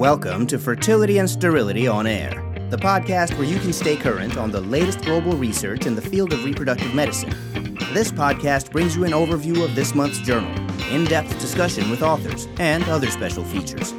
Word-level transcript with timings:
Welcome 0.00 0.46
to 0.46 0.58
Fertility 0.58 1.18
and 1.18 1.28
Sterility 1.28 1.86
on 1.86 2.06
Air, 2.06 2.30
the 2.70 2.78
podcast 2.78 3.36
where 3.36 3.46
you 3.46 3.58
can 3.58 3.74
stay 3.74 3.96
current 3.96 4.38
on 4.38 4.50
the 4.50 4.62
latest 4.62 5.02
global 5.02 5.36
research 5.36 5.84
in 5.84 5.94
the 5.94 6.00
field 6.00 6.32
of 6.32 6.42
reproductive 6.42 6.94
medicine. 6.94 7.28
This 7.92 8.10
podcast 8.10 8.72
brings 8.72 8.96
you 8.96 9.04
an 9.04 9.10
overview 9.10 9.62
of 9.62 9.74
this 9.74 9.94
month's 9.94 10.18
journal, 10.20 10.50
in 10.90 11.04
depth 11.04 11.38
discussion 11.38 11.90
with 11.90 12.02
authors, 12.02 12.48
and 12.58 12.82
other 12.84 13.10
special 13.10 13.44
features. 13.44 13.92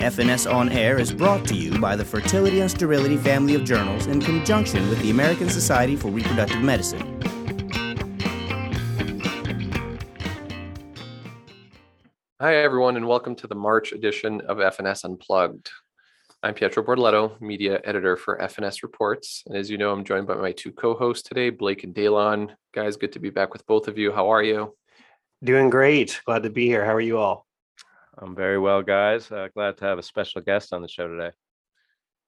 FNS 0.00 0.50
On 0.50 0.70
Air 0.70 0.98
is 0.98 1.12
brought 1.12 1.46
to 1.48 1.54
you 1.54 1.78
by 1.78 1.94
the 1.94 2.06
Fertility 2.06 2.60
and 2.60 2.70
Sterility 2.70 3.18
family 3.18 3.54
of 3.54 3.64
journals 3.64 4.06
in 4.06 4.22
conjunction 4.22 4.88
with 4.88 5.02
the 5.02 5.10
American 5.10 5.50
Society 5.50 5.94
for 5.94 6.08
Reproductive 6.08 6.62
Medicine. 6.62 7.13
Hi, 12.44 12.56
everyone, 12.56 12.98
and 12.98 13.08
welcome 13.08 13.34
to 13.36 13.46
the 13.46 13.54
March 13.54 13.92
edition 13.92 14.42
of 14.42 14.58
FNS 14.58 15.06
Unplugged. 15.06 15.70
I'm 16.42 16.52
Pietro 16.52 16.82
Bortoleto, 16.84 17.40
media 17.40 17.80
editor 17.84 18.18
for 18.18 18.36
FNS 18.36 18.82
Reports. 18.82 19.42
And 19.46 19.56
as 19.56 19.70
you 19.70 19.78
know, 19.78 19.90
I'm 19.90 20.04
joined 20.04 20.26
by 20.26 20.34
my 20.34 20.52
two 20.52 20.70
co 20.70 20.92
hosts 20.92 21.26
today, 21.26 21.48
Blake 21.48 21.84
and 21.84 21.94
Dalen. 21.94 22.52
Guys, 22.74 22.98
good 22.98 23.12
to 23.12 23.18
be 23.18 23.30
back 23.30 23.54
with 23.54 23.66
both 23.66 23.88
of 23.88 23.96
you. 23.96 24.12
How 24.12 24.28
are 24.28 24.42
you? 24.42 24.76
Doing 25.42 25.70
great. 25.70 26.20
Glad 26.26 26.42
to 26.42 26.50
be 26.50 26.66
here. 26.66 26.84
How 26.84 26.92
are 26.92 27.00
you 27.00 27.16
all? 27.16 27.46
I'm 28.18 28.34
very 28.34 28.58
well, 28.58 28.82
guys. 28.82 29.32
Uh, 29.32 29.48
glad 29.54 29.78
to 29.78 29.86
have 29.86 29.98
a 29.98 30.02
special 30.02 30.42
guest 30.42 30.74
on 30.74 30.82
the 30.82 30.88
show 30.88 31.08
today. 31.08 31.30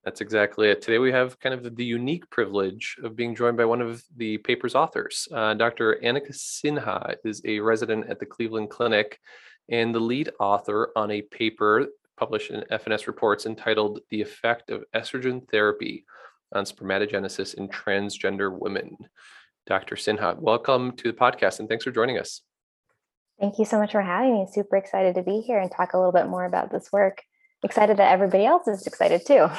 That's 0.06 0.20
exactly 0.20 0.68
it. 0.68 0.82
Today 0.82 0.98
we 0.98 1.10
have 1.10 1.40
kind 1.40 1.52
of 1.52 1.74
the 1.74 1.84
unique 1.84 2.30
privilege 2.30 2.96
of 3.02 3.16
being 3.16 3.34
joined 3.34 3.56
by 3.56 3.64
one 3.64 3.80
of 3.80 4.04
the 4.16 4.38
paper's 4.38 4.76
authors. 4.76 5.26
Uh, 5.32 5.52
Dr. 5.54 5.98
Anika 6.00 6.30
Sinha 6.30 7.16
is 7.24 7.42
a 7.44 7.58
resident 7.58 8.08
at 8.08 8.20
the 8.20 8.24
Cleveland 8.24 8.70
Clinic 8.70 9.18
and 9.68 9.92
the 9.92 9.98
lead 9.98 10.30
author 10.38 10.92
on 10.94 11.10
a 11.10 11.22
paper 11.22 11.88
published 12.16 12.52
in 12.52 12.62
FNS 12.70 13.08
Reports 13.08 13.46
entitled 13.46 13.98
The 14.10 14.22
Effect 14.22 14.70
of 14.70 14.84
Estrogen 14.94 15.42
Therapy 15.50 16.04
on 16.54 16.62
Spermatogenesis 16.62 17.54
in 17.54 17.68
Transgender 17.68 18.56
Women. 18.56 18.96
Dr. 19.66 19.96
Sinha, 19.96 20.38
welcome 20.38 20.92
to 20.98 21.10
the 21.10 21.18
podcast 21.18 21.58
and 21.58 21.68
thanks 21.68 21.82
for 21.82 21.90
joining 21.90 22.16
us. 22.16 22.42
Thank 23.40 23.58
you 23.58 23.64
so 23.64 23.76
much 23.76 23.90
for 23.90 24.02
having 24.02 24.34
me. 24.34 24.46
Super 24.52 24.76
excited 24.76 25.16
to 25.16 25.24
be 25.24 25.40
here 25.40 25.58
and 25.58 25.68
talk 25.68 25.94
a 25.94 25.98
little 25.98 26.12
bit 26.12 26.28
more 26.28 26.44
about 26.44 26.70
this 26.70 26.92
work. 26.92 27.24
Excited 27.64 27.96
that 27.96 28.12
everybody 28.12 28.44
else 28.44 28.68
is 28.68 28.86
excited 28.86 29.26
too. 29.26 29.48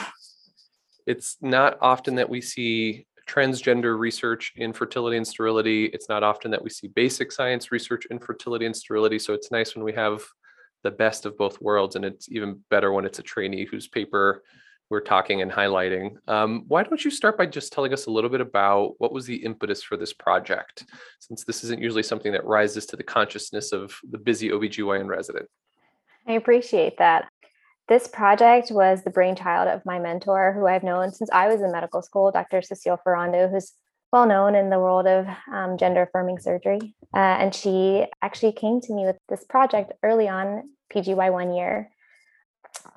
It's 1.07 1.37
not 1.41 1.77
often 1.81 2.15
that 2.15 2.29
we 2.29 2.41
see 2.41 3.07
transgender 3.27 3.97
research 3.97 4.53
in 4.55 4.71
fertility 4.73 5.17
and 5.17 5.27
sterility. 5.27 5.85
It's 5.85 6.09
not 6.09 6.23
often 6.23 6.51
that 6.51 6.63
we 6.63 6.69
see 6.69 6.87
basic 6.87 7.31
science 7.31 7.71
research 7.71 8.05
in 8.09 8.19
fertility 8.19 8.65
and 8.65 8.75
sterility. 8.75 9.19
So 9.19 9.33
it's 9.33 9.51
nice 9.51 9.75
when 9.75 9.83
we 9.83 9.93
have 9.93 10.21
the 10.83 10.91
best 10.91 11.25
of 11.25 11.37
both 11.37 11.61
worlds. 11.61 11.95
And 11.95 12.05
it's 12.05 12.29
even 12.29 12.59
better 12.69 12.93
when 12.93 13.05
it's 13.05 13.19
a 13.19 13.23
trainee 13.23 13.65
whose 13.65 13.87
paper 13.87 14.43
we're 14.89 15.01
talking 15.01 15.41
and 15.41 15.51
highlighting. 15.51 16.15
Um, 16.29 16.63
why 16.67 16.83
don't 16.83 17.03
you 17.03 17.11
start 17.11 17.37
by 17.37 17.45
just 17.45 17.73
telling 17.73 17.91
us 17.91 18.05
a 18.05 18.11
little 18.11 18.29
bit 18.29 18.39
about 18.39 18.93
what 18.99 19.11
was 19.11 19.25
the 19.25 19.35
impetus 19.35 19.83
for 19.83 19.97
this 19.97 20.13
project, 20.13 20.85
since 21.19 21.43
this 21.43 21.63
isn't 21.65 21.81
usually 21.81 22.03
something 22.03 22.31
that 22.31 22.45
rises 22.45 22.85
to 22.87 22.95
the 22.95 23.03
consciousness 23.03 23.73
of 23.73 23.97
the 24.09 24.17
busy 24.17 24.49
OBGYN 24.49 25.07
resident? 25.07 25.47
I 26.25 26.33
appreciate 26.33 26.97
that. 26.99 27.29
This 27.87 28.07
project 28.07 28.69
was 28.69 29.03
the 29.03 29.09
brainchild 29.09 29.69
of 29.69 29.85
my 29.85 29.97
mentor, 29.97 30.53
who 30.53 30.67
I've 30.67 30.83
known 30.83 31.13
since 31.13 31.29
I 31.31 31.47
was 31.47 31.61
in 31.61 31.71
medical 31.71 32.01
school, 32.01 32.31
Dr. 32.31 32.61
Cecile 32.61 32.99
Ferrando, 33.01 33.47
who's 33.47 33.73
well 34.11 34.25
known 34.25 34.55
in 34.55 34.69
the 34.69 34.79
world 34.79 35.07
of 35.07 35.25
um, 35.51 35.77
gender 35.77 36.03
affirming 36.03 36.39
surgery. 36.39 36.95
Uh, 37.13 37.17
and 37.17 37.55
she 37.55 38.05
actually 38.21 38.51
came 38.51 38.81
to 38.81 38.93
me 38.93 39.05
with 39.05 39.17
this 39.29 39.45
project 39.45 39.93
early 40.03 40.27
on, 40.27 40.69
PGY 40.93 41.31
one 41.31 41.53
year. 41.53 41.89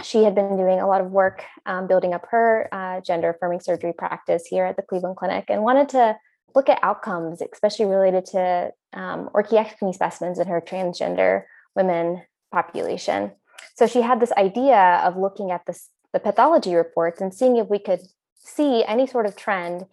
She 0.02 0.24
had 0.24 0.34
been 0.34 0.56
doing 0.56 0.80
a 0.80 0.86
lot 0.86 1.00
of 1.00 1.10
work 1.10 1.44
um, 1.66 1.86
building 1.86 2.12
up 2.12 2.26
her 2.30 2.68
uh, 2.72 3.00
gender 3.00 3.30
affirming 3.30 3.60
surgery 3.60 3.92
practice 3.92 4.46
here 4.46 4.64
at 4.64 4.76
the 4.76 4.82
Cleveland 4.82 5.16
Clinic 5.16 5.46
and 5.48 5.62
wanted 5.62 5.88
to 5.90 6.16
look 6.54 6.68
at 6.68 6.82
outcomes, 6.82 7.40
especially 7.40 7.86
related 7.86 8.26
to 8.26 8.72
um, 8.92 9.30
orchiectomy 9.34 9.94
specimens 9.94 10.40
in 10.40 10.48
her 10.48 10.60
transgender 10.60 11.44
women 11.76 12.22
population. 12.52 13.32
So 13.76 13.86
she 13.86 14.02
had 14.02 14.20
this 14.20 14.32
idea 14.32 15.00
of 15.04 15.16
looking 15.16 15.50
at 15.50 15.66
this, 15.66 15.88
the 16.12 16.20
pathology 16.20 16.74
reports 16.74 17.20
and 17.20 17.32
seeing 17.32 17.56
if 17.56 17.68
we 17.68 17.78
could 17.78 18.00
see 18.36 18.84
any 18.84 19.06
sort 19.06 19.26
of 19.26 19.36
trend 19.36 19.86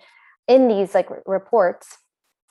in 0.48 0.68
these 0.68 0.96
like 0.96 1.10
reports 1.26 1.98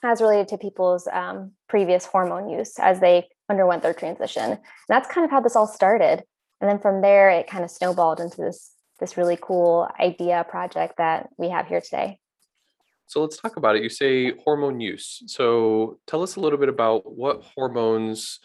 as 0.04 0.20
related 0.20 0.48
to 0.48 0.58
people's 0.58 1.08
um, 1.12 1.52
previous 1.68 2.06
hormone 2.06 2.48
use 2.48 2.78
as 2.78 3.00
they 3.00 3.26
underwent 3.48 3.82
their 3.82 3.94
transition. 3.94 4.52
And 4.52 4.60
that's 4.88 5.08
kind 5.08 5.24
of 5.24 5.30
how 5.30 5.40
this 5.40 5.56
all 5.56 5.66
started. 5.66 6.22
And 6.60 6.70
then 6.70 6.78
from 6.78 7.02
there, 7.02 7.30
it 7.30 7.46
kind 7.46 7.64
of 7.64 7.70
snowballed 7.70 8.20
into 8.20 8.36
this 8.36 8.72
this 8.98 9.18
really 9.18 9.38
cool 9.40 9.88
idea 10.00 10.44
project 10.48 10.94
that 10.96 11.28
we 11.36 11.50
have 11.50 11.66
here 11.66 11.82
today. 11.82 12.18
So 13.06 13.20
let's 13.20 13.36
talk 13.36 13.56
about 13.56 13.76
it. 13.76 13.82
You 13.82 13.88
say 13.88 14.32
hormone 14.38 14.80
use. 14.80 15.22
So 15.26 15.98
tell 16.06 16.22
us 16.22 16.36
a 16.36 16.40
little 16.40 16.58
bit 16.58 16.68
about 16.68 17.14
what 17.14 17.44
hormones 17.54 18.40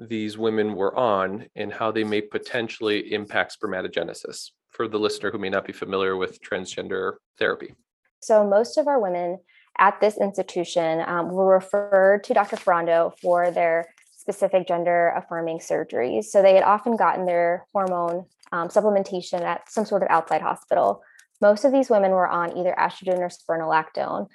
these 0.00 0.38
women 0.38 0.74
were 0.74 0.96
on 0.96 1.46
and 1.54 1.72
how 1.72 1.92
they 1.92 2.04
may 2.04 2.22
potentially 2.22 3.12
impact 3.12 3.56
spermatogenesis 3.60 4.50
for 4.70 4.88
the 4.88 4.98
listener 4.98 5.30
who 5.30 5.38
may 5.38 5.50
not 5.50 5.66
be 5.66 5.72
familiar 5.72 6.16
with 6.16 6.40
transgender 6.42 7.14
therapy. 7.38 7.74
So, 8.20 8.46
most 8.46 8.78
of 8.78 8.86
our 8.86 9.00
women 9.00 9.38
at 9.78 10.00
this 10.00 10.18
institution 10.18 11.02
um, 11.06 11.28
were 11.28 11.54
referred 11.54 12.24
to 12.24 12.34
Dr. 12.34 12.56
Ferrando 12.56 13.12
for 13.20 13.50
their 13.50 13.86
specific 14.12 14.66
gender 14.66 15.12
affirming 15.16 15.58
surgeries. 15.58 16.24
So, 16.24 16.40
they 16.42 16.54
had 16.54 16.64
often 16.64 16.96
gotten 16.96 17.26
their 17.26 17.66
hormone 17.72 18.24
um, 18.52 18.68
supplementation 18.68 19.42
at 19.42 19.70
some 19.70 19.84
sort 19.84 20.02
of 20.02 20.08
outside 20.10 20.42
hospital. 20.42 21.02
Most 21.40 21.64
of 21.64 21.72
these 21.72 21.90
women 21.90 22.10
were 22.10 22.28
on 22.28 22.56
either 22.56 22.74
estrogen 22.78 23.18
or 23.18 23.28
spironolactone, 23.30 24.28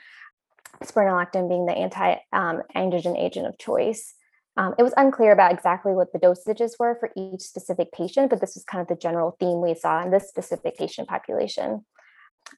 spironolactone 0.84 1.50
being 1.50 1.66
the 1.66 1.74
anti 1.74 2.16
um, 2.34 2.62
androgen 2.76 3.18
agent 3.18 3.48
of 3.48 3.58
choice. 3.58 4.15
Um, 4.58 4.74
it 4.80 4.84
was 4.84 4.94
unclear 4.96 5.32
about 5.32 5.52
exactly 5.52 5.94
what 5.94 6.14
the 6.14 6.20
dosages 6.20 6.80
were 6.80 6.96
for 7.00 7.12
each 7.18 7.42
specific 7.42 7.92
patient, 7.92 8.30
but 8.30 8.40
this 8.40 8.56
was 8.56 8.64
kind 8.64 8.82
of 8.82 8.88
the 8.88 8.96
general 8.96 9.36
theme 9.40 9.62
we 9.62 9.76
saw 9.76 10.02
in 10.02 10.12
this 10.12 10.30
specific 10.30 10.78
patient 10.78 11.10
population. 11.10 11.86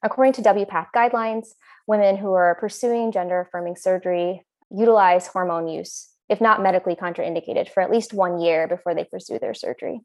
According 0.04 0.34
to 0.34 0.42
WPATH 0.42 0.88
guidelines, 0.96 1.48
women 1.88 2.18
who 2.18 2.34
are 2.34 2.56
pursuing 2.56 3.12
gender 3.12 3.42
affirming 3.42 3.78
surgery 3.78 4.46
utilize 4.70 5.28
hormone 5.28 5.68
use, 5.68 6.10
if 6.30 6.40
not 6.40 6.62
medically 6.62 6.96
contraindicated, 6.96 7.70
for 7.70 7.82
at 7.82 7.90
least 7.90 8.14
one 8.14 8.40
year 8.40 8.68
before 8.68 8.94
they 8.94 9.06
pursue 9.06 9.40
their 9.40 9.54
surgery. 9.54 10.02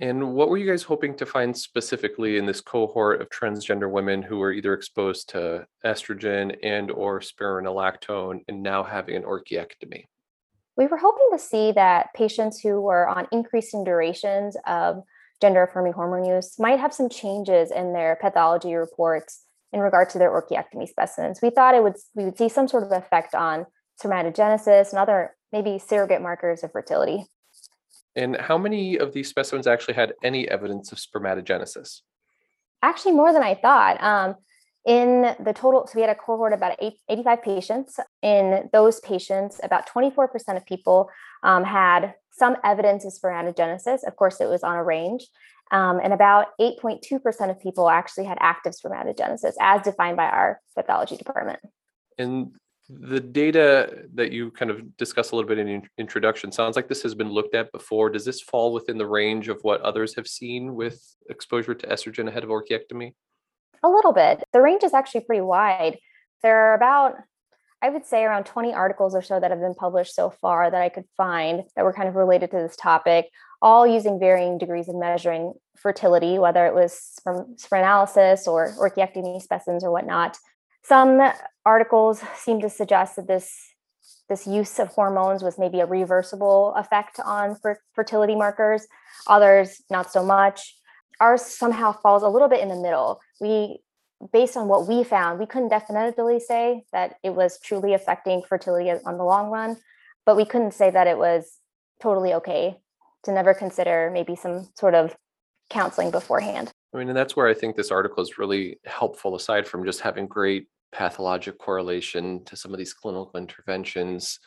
And 0.00 0.34
what 0.34 0.48
were 0.48 0.56
you 0.56 0.68
guys 0.68 0.82
hoping 0.82 1.16
to 1.16 1.26
find 1.26 1.56
specifically 1.56 2.36
in 2.36 2.46
this 2.46 2.60
cohort 2.60 3.20
of 3.20 3.28
transgender 3.28 3.90
women 3.90 4.22
who 4.22 4.38
were 4.38 4.52
either 4.52 4.74
exposed 4.74 5.28
to 5.30 5.66
estrogen 5.84 6.56
and 6.62 6.90
or 6.90 7.20
spironolactone 7.20 8.40
and 8.48 8.62
now 8.62 8.82
having 8.82 9.16
an 9.16 9.22
orchiectomy? 9.22 10.04
We 10.76 10.86
were 10.86 10.96
hoping 10.96 11.28
to 11.32 11.38
see 11.38 11.72
that 11.72 12.12
patients 12.14 12.60
who 12.60 12.80
were 12.80 13.06
on 13.08 13.26
increasing 13.30 13.84
durations 13.84 14.56
of 14.66 15.02
gender 15.40 15.62
affirming 15.62 15.92
hormone 15.92 16.24
use 16.24 16.58
might 16.58 16.80
have 16.80 16.94
some 16.94 17.08
changes 17.08 17.70
in 17.70 17.92
their 17.92 18.16
pathology 18.20 18.74
reports 18.74 19.42
in 19.72 19.80
regard 19.80 20.08
to 20.10 20.18
their 20.18 20.30
orchiectomy 20.30 20.88
specimens. 20.88 21.40
We 21.42 21.50
thought 21.50 21.74
it 21.74 21.82
would 21.82 21.96
we 22.14 22.24
would 22.24 22.38
see 22.38 22.48
some 22.48 22.68
sort 22.68 22.84
of 22.84 22.92
effect 22.92 23.34
on 23.34 23.66
spermatogenesis 24.02 24.90
and 24.90 24.98
other 24.98 25.34
maybe 25.52 25.78
surrogate 25.78 26.22
markers 26.22 26.64
of 26.64 26.72
fertility. 26.72 27.24
And 28.16 28.36
how 28.36 28.56
many 28.56 28.96
of 28.96 29.12
these 29.12 29.28
specimens 29.28 29.66
actually 29.66 29.94
had 29.94 30.14
any 30.22 30.48
evidence 30.48 30.92
of 30.92 30.98
spermatogenesis? 30.98 32.00
Actually, 32.82 33.12
more 33.12 33.32
than 33.32 33.42
I 33.42 33.54
thought. 33.54 34.02
Um, 34.02 34.36
in 34.86 35.34
the 35.40 35.52
total, 35.54 35.86
so 35.86 35.92
we 35.94 36.02
had 36.02 36.10
a 36.10 36.14
cohort 36.14 36.52
of 36.52 36.58
about 36.58 36.76
85 37.08 37.42
patients. 37.42 38.00
In 38.22 38.68
those 38.72 39.00
patients, 39.00 39.60
about 39.62 39.88
24% 39.88 40.56
of 40.56 40.66
people 40.66 41.08
um, 41.42 41.64
had 41.64 42.14
some 42.32 42.56
evidence 42.64 43.04
of 43.04 43.12
spermatogenesis. 43.12 44.06
Of 44.06 44.16
course, 44.16 44.40
it 44.40 44.46
was 44.46 44.62
on 44.62 44.76
a 44.76 44.84
range. 44.84 45.26
Um, 45.70 46.00
and 46.02 46.12
about 46.12 46.48
8.2% 46.60 47.50
of 47.50 47.60
people 47.60 47.88
actually 47.88 48.24
had 48.24 48.36
active 48.40 48.74
spermatogenesis 48.74 49.54
as 49.60 49.82
defined 49.82 50.16
by 50.16 50.26
our 50.26 50.60
pathology 50.76 51.16
department. 51.16 51.60
And 52.18 52.52
the 52.90 53.20
data 53.20 54.04
that 54.14 54.30
you 54.30 54.50
kind 54.50 54.70
of 54.70 54.96
discussed 54.98 55.32
a 55.32 55.36
little 55.36 55.48
bit 55.48 55.58
in 55.58 55.66
the 55.66 55.82
introduction 55.96 56.52
sounds 56.52 56.76
like 56.76 56.86
this 56.86 57.02
has 57.02 57.14
been 57.14 57.30
looked 57.30 57.54
at 57.54 57.72
before. 57.72 58.10
Does 58.10 58.26
this 58.26 58.42
fall 58.42 58.74
within 58.74 58.98
the 58.98 59.06
range 59.06 59.48
of 59.48 59.58
what 59.62 59.80
others 59.80 60.14
have 60.16 60.26
seen 60.26 60.74
with 60.74 61.02
exposure 61.30 61.74
to 61.74 61.86
estrogen 61.86 62.28
ahead 62.28 62.44
of 62.44 62.50
orchiectomy? 62.50 63.14
A 63.84 63.88
little 63.88 64.12
bit. 64.12 64.42
The 64.54 64.62
range 64.62 64.82
is 64.82 64.94
actually 64.94 65.20
pretty 65.20 65.42
wide. 65.42 65.98
There 66.42 66.56
are 66.56 66.74
about, 66.74 67.16
I 67.82 67.90
would 67.90 68.06
say, 68.06 68.24
around 68.24 68.44
20 68.44 68.72
articles 68.72 69.14
or 69.14 69.20
so 69.20 69.38
that 69.38 69.50
have 69.50 69.60
been 69.60 69.74
published 69.74 70.14
so 70.14 70.30
far 70.30 70.70
that 70.70 70.80
I 70.80 70.88
could 70.88 71.04
find 71.18 71.64
that 71.76 71.84
were 71.84 71.92
kind 71.92 72.08
of 72.08 72.14
related 72.14 72.50
to 72.52 72.56
this 72.56 72.76
topic, 72.76 73.28
all 73.60 73.86
using 73.86 74.18
varying 74.18 74.56
degrees 74.56 74.88
of 74.88 74.96
measuring 74.96 75.52
fertility, 75.76 76.38
whether 76.38 76.66
it 76.66 76.74
was 76.74 77.12
from 77.22 77.56
analysis 77.70 78.48
or 78.48 78.72
orchiectomy 78.78 79.42
specimens 79.42 79.84
or 79.84 79.90
whatnot. 79.90 80.38
Some 80.82 81.20
articles 81.66 82.22
seem 82.36 82.60
to 82.62 82.70
suggest 82.70 83.16
that 83.16 83.28
this 83.28 83.54
this 84.28 84.46
use 84.46 84.78
of 84.78 84.88
hormones 84.88 85.42
was 85.42 85.58
maybe 85.58 85.80
a 85.80 85.86
reversible 85.86 86.72
effect 86.76 87.20
on 87.22 87.58
fertility 87.94 88.34
markers. 88.34 88.86
Others, 89.26 89.82
not 89.90 90.10
so 90.10 90.24
much. 90.24 90.74
Ours 91.20 91.42
somehow 91.42 91.92
falls 91.92 92.22
a 92.22 92.28
little 92.28 92.48
bit 92.48 92.60
in 92.60 92.68
the 92.68 92.76
middle. 92.76 93.20
We, 93.40 93.80
based 94.32 94.56
on 94.56 94.68
what 94.68 94.86
we 94.86 95.04
found, 95.04 95.38
we 95.38 95.46
couldn't 95.46 95.68
definitively 95.68 96.40
say 96.40 96.84
that 96.92 97.16
it 97.22 97.34
was 97.34 97.58
truly 97.60 97.94
affecting 97.94 98.42
fertility 98.42 98.90
on 98.90 99.18
the 99.18 99.24
long 99.24 99.50
run, 99.50 99.76
but 100.26 100.36
we 100.36 100.44
couldn't 100.44 100.74
say 100.74 100.90
that 100.90 101.06
it 101.06 101.18
was 101.18 101.58
totally 102.00 102.34
okay 102.34 102.76
to 103.24 103.32
never 103.32 103.54
consider 103.54 104.10
maybe 104.12 104.36
some 104.36 104.68
sort 104.78 104.94
of 104.94 105.14
counseling 105.70 106.10
beforehand. 106.10 106.70
I 106.94 106.98
mean, 106.98 107.08
and 107.08 107.16
that's 107.16 107.34
where 107.34 107.48
I 107.48 107.54
think 107.54 107.74
this 107.74 107.90
article 107.90 108.22
is 108.22 108.38
really 108.38 108.78
helpful, 108.84 109.34
aside 109.34 109.66
from 109.66 109.84
just 109.84 110.00
having 110.00 110.26
great 110.26 110.68
pathologic 110.92 111.58
correlation 111.58 112.44
to 112.44 112.56
some 112.56 112.72
of 112.72 112.78
these 112.78 112.94
clinical 112.94 113.32
interventions. 113.34 114.38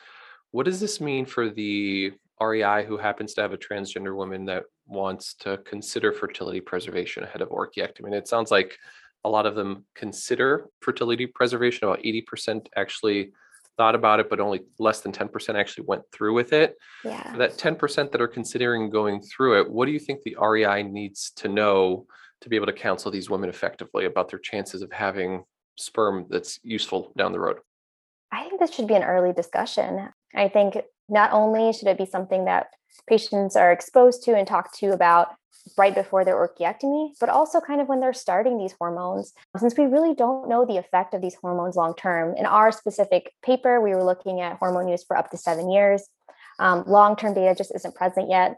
What 0.50 0.64
does 0.64 0.80
this 0.80 1.00
mean 1.00 1.26
for 1.26 1.50
the 1.50 2.12
REI 2.40 2.84
who 2.84 2.96
happens 2.96 3.34
to 3.34 3.42
have 3.42 3.52
a 3.52 3.58
transgender 3.58 4.14
woman 4.14 4.44
that 4.46 4.64
wants 4.86 5.34
to 5.40 5.58
consider 5.58 6.12
fertility 6.12 6.60
preservation 6.60 7.24
ahead 7.24 7.42
of 7.42 7.48
orchiectomy? 7.50 8.06
And 8.06 8.14
it 8.14 8.28
sounds 8.28 8.50
like 8.50 8.78
a 9.24 9.28
lot 9.28 9.46
of 9.46 9.54
them 9.54 9.84
consider 9.94 10.68
fertility 10.80 11.26
preservation. 11.26 11.88
About 11.88 12.02
80% 12.02 12.66
actually 12.76 13.32
thought 13.76 13.94
about 13.94 14.20
it, 14.20 14.28
but 14.28 14.40
only 14.40 14.62
less 14.78 15.00
than 15.00 15.12
10% 15.12 15.54
actually 15.54 15.86
went 15.86 16.02
through 16.12 16.34
with 16.34 16.52
it. 16.52 16.76
Yeah. 17.04 17.34
That 17.36 17.56
10% 17.56 18.10
that 18.10 18.20
are 18.20 18.28
considering 18.28 18.90
going 18.90 19.22
through 19.22 19.60
it, 19.60 19.70
what 19.70 19.86
do 19.86 19.92
you 19.92 19.98
think 19.98 20.22
the 20.22 20.36
REI 20.40 20.82
needs 20.82 21.30
to 21.36 21.48
know 21.48 22.06
to 22.40 22.48
be 22.48 22.56
able 22.56 22.66
to 22.66 22.72
counsel 22.72 23.10
these 23.10 23.30
women 23.30 23.48
effectively 23.48 24.04
about 24.04 24.28
their 24.28 24.38
chances 24.38 24.82
of 24.82 24.92
having 24.92 25.44
sperm 25.76 26.26
that's 26.28 26.58
useful 26.62 27.12
down 27.16 27.32
the 27.32 27.40
road? 27.40 27.58
I 28.30 28.48
think 28.48 28.60
this 28.60 28.74
should 28.74 28.88
be 28.88 28.94
an 28.94 29.04
early 29.04 29.32
discussion. 29.32 30.08
I 30.34 30.48
think 30.48 30.76
not 31.08 31.32
only 31.32 31.72
should 31.72 31.88
it 31.88 31.98
be 31.98 32.06
something 32.06 32.44
that 32.44 32.68
patients 33.08 33.56
are 33.56 33.72
exposed 33.72 34.22
to 34.24 34.36
and 34.36 34.46
talked 34.46 34.78
to 34.78 34.92
about 34.92 35.28
right 35.76 35.94
before 35.94 36.24
their 36.24 36.36
orchiectomy, 36.36 37.10
but 37.20 37.28
also 37.28 37.60
kind 37.60 37.80
of 37.80 37.88
when 37.88 38.00
they're 38.00 38.12
starting 38.12 38.58
these 38.58 38.74
hormones, 38.78 39.32
since 39.58 39.76
we 39.76 39.84
really 39.84 40.14
don't 40.14 40.48
know 40.48 40.64
the 40.64 40.78
effect 40.78 41.14
of 41.14 41.20
these 41.20 41.34
hormones 41.34 41.76
long 41.76 41.94
term. 41.94 42.34
In 42.36 42.46
our 42.46 42.72
specific 42.72 43.32
paper, 43.42 43.80
we 43.80 43.94
were 43.94 44.04
looking 44.04 44.40
at 44.40 44.56
hormone 44.58 44.88
use 44.88 45.04
for 45.04 45.16
up 45.16 45.30
to 45.30 45.36
seven 45.36 45.70
years. 45.70 46.08
Um, 46.58 46.84
long 46.86 47.16
term 47.16 47.34
data 47.34 47.54
just 47.54 47.74
isn't 47.74 47.94
present 47.94 48.30
yet. 48.30 48.56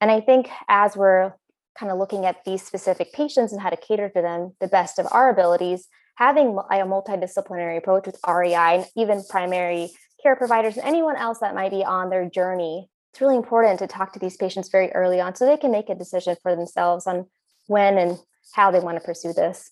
And 0.00 0.10
I 0.10 0.20
think 0.20 0.48
as 0.68 0.96
we're 0.96 1.32
kind 1.78 1.92
of 1.92 1.98
looking 1.98 2.26
at 2.26 2.44
these 2.44 2.62
specific 2.62 3.12
patients 3.12 3.52
and 3.52 3.60
how 3.60 3.70
to 3.70 3.76
cater 3.76 4.08
to 4.08 4.22
them 4.22 4.54
the 4.60 4.68
best 4.68 4.98
of 4.98 5.06
our 5.12 5.30
abilities, 5.30 5.86
having 6.16 6.48
a 6.48 6.84
multidisciplinary 6.84 7.78
approach 7.78 8.06
with 8.06 8.18
REI 8.26 8.54
and 8.54 8.86
even 8.96 9.22
primary 9.28 9.90
care 10.22 10.36
providers 10.36 10.76
and 10.76 10.86
anyone 10.86 11.16
else 11.16 11.38
that 11.38 11.54
might 11.54 11.70
be 11.70 11.84
on 11.84 12.10
their 12.10 12.28
journey 12.28 12.88
it's 13.12 13.20
really 13.20 13.36
important 13.36 13.78
to 13.80 13.86
talk 13.86 14.12
to 14.12 14.18
these 14.18 14.36
patients 14.36 14.68
very 14.68 14.92
early 14.92 15.20
on 15.20 15.34
so 15.34 15.46
they 15.46 15.56
can 15.56 15.70
make 15.70 15.88
a 15.88 15.94
decision 15.94 16.36
for 16.42 16.54
themselves 16.54 17.06
on 17.06 17.26
when 17.66 17.98
and 17.98 18.18
how 18.52 18.70
they 18.70 18.80
want 18.80 18.96
to 18.96 19.04
pursue 19.04 19.32
this. 19.32 19.70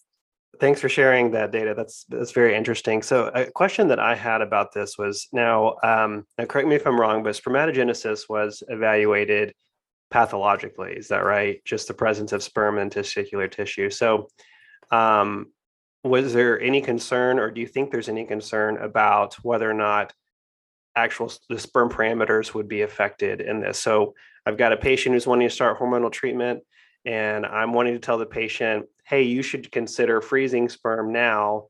Thanks 0.58 0.80
for 0.80 0.88
sharing 0.88 1.32
that 1.32 1.52
data. 1.52 1.74
That's 1.76 2.04
that's 2.08 2.32
very 2.32 2.54
interesting. 2.54 3.02
So, 3.02 3.30
a 3.34 3.44
question 3.50 3.88
that 3.88 4.00
I 4.00 4.14
had 4.14 4.40
about 4.40 4.72
this 4.72 4.96
was 4.96 5.28
now, 5.32 5.76
um, 5.84 6.24
now 6.38 6.46
correct 6.46 6.66
me 6.66 6.76
if 6.76 6.86
I'm 6.86 6.98
wrong, 6.98 7.22
but 7.22 7.36
spermatogenesis 7.36 8.28
was 8.28 8.62
evaluated 8.68 9.52
pathologically. 10.10 10.94
Is 10.94 11.08
that 11.08 11.24
right? 11.24 11.62
Just 11.66 11.88
the 11.88 11.94
presence 11.94 12.32
of 12.32 12.42
sperm 12.42 12.78
in 12.78 12.88
testicular 12.88 13.50
tissue. 13.50 13.90
So, 13.90 14.28
um, 14.90 15.52
was 16.02 16.32
there 16.32 16.58
any 16.58 16.80
concern, 16.80 17.38
or 17.38 17.50
do 17.50 17.60
you 17.60 17.66
think 17.66 17.90
there's 17.90 18.08
any 18.08 18.24
concern 18.24 18.78
about 18.78 19.34
whether 19.44 19.70
or 19.70 19.74
not 19.74 20.14
actual 20.96 21.32
the 21.48 21.58
sperm 21.58 21.88
parameters 21.88 22.54
would 22.54 22.68
be 22.68 22.82
affected 22.82 23.40
in 23.40 23.60
this. 23.60 23.78
So 23.78 24.14
I've 24.46 24.56
got 24.56 24.72
a 24.72 24.76
patient 24.76 25.14
who's 25.14 25.26
wanting 25.26 25.48
to 25.48 25.54
start 25.54 25.78
hormonal 25.78 26.10
treatment, 26.10 26.62
and 27.04 27.44
I'm 27.46 27.72
wanting 27.72 27.94
to 27.94 28.00
tell 28.00 28.18
the 28.18 28.26
patient, 28.26 28.86
hey, 29.04 29.22
you 29.22 29.42
should 29.42 29.70
consider 29.70 30.20
freezing 30.20 30.68
sperm 30.68 31.12
now 31.12 31.66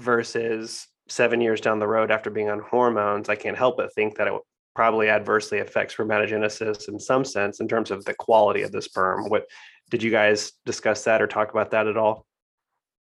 versus 0.00 0.88
seven 1.08 1.40
years 1.40 1.60
down 1.60 1.78
the 1.78 1.86
road 1.86 2.10
after 2.10 2.30
being 2.30 2.48
on 2.48 2.60
hormones. 2.60 3.28
I 3.28 3.36
can't 3.36 3.56
help 3.56 3.76
but 3.76 3.94
think 3.94 4.16
that 4.16 4.26
it 4.26 4.34
probably 4.74 5.08
adversely 5.08 5.58
affects 5.58 5.94
spermatogenesis 5.94 6.88
in 6.88 6.98
some 6.98 7.24
sense 7.24 7.60
in 7.60 7.68
terms 7.68 7.90
of 7.90 8.04
the 8.04 8.14
quality 8.14 8.62
of 8.62 8.72
the 8.72 8.80
sperm. 8.80 9.28
What 9.28 9.44
did 9.90 10.02
you 10.02 10.10
guys 10.10 10.52
discuss 10.64 11.04
that 11.04 11.20
or 11.20 11.26
talk 11.26 11.50
about 11.50 11.70
that 11.72 11.86
at 11.86 11.98
all? 11.98 12.26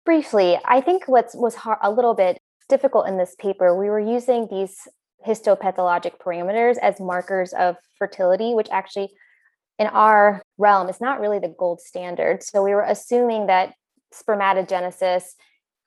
Briefly, 0.07 0.59
I 0.65 0.81
think 0.81 1.07
what 1.07 1.29
was 1.35 1.57
a 1.83 1.91
little 1.91 2.15
bit 2.15 2.41
difficult 2.69 3.07
in 3.09 3.19
this 3.19 3.35
paper, 3.39 3.79
we 3.79 3.89
were 3.89 4.01
using 4.01 4.47
these 4.51 4.89
histopathologic 5.27 6.19
parameters 6.19 6.79
as 6.79 7.01
markers 7.01 7.53
of 7.53 7.77
fertility, 7.99 8.55
which 8.55 8.69
actually 8.71 9.11
in 9.79 9.87
our 9.87 10.43
realm 10.59 10.89
is 10.89 11.01
not 11.01 11.21
really 11.21 11.39
the 11.39 11.55
gold 11.59 11.81
standard. 11.81 12.43
So 12.43 12.63
we 12.63 12.75
were 12.75 12.83
assuming 12.83 13.47
that 13.47 13.75
spermatogenesis 14.15 15.25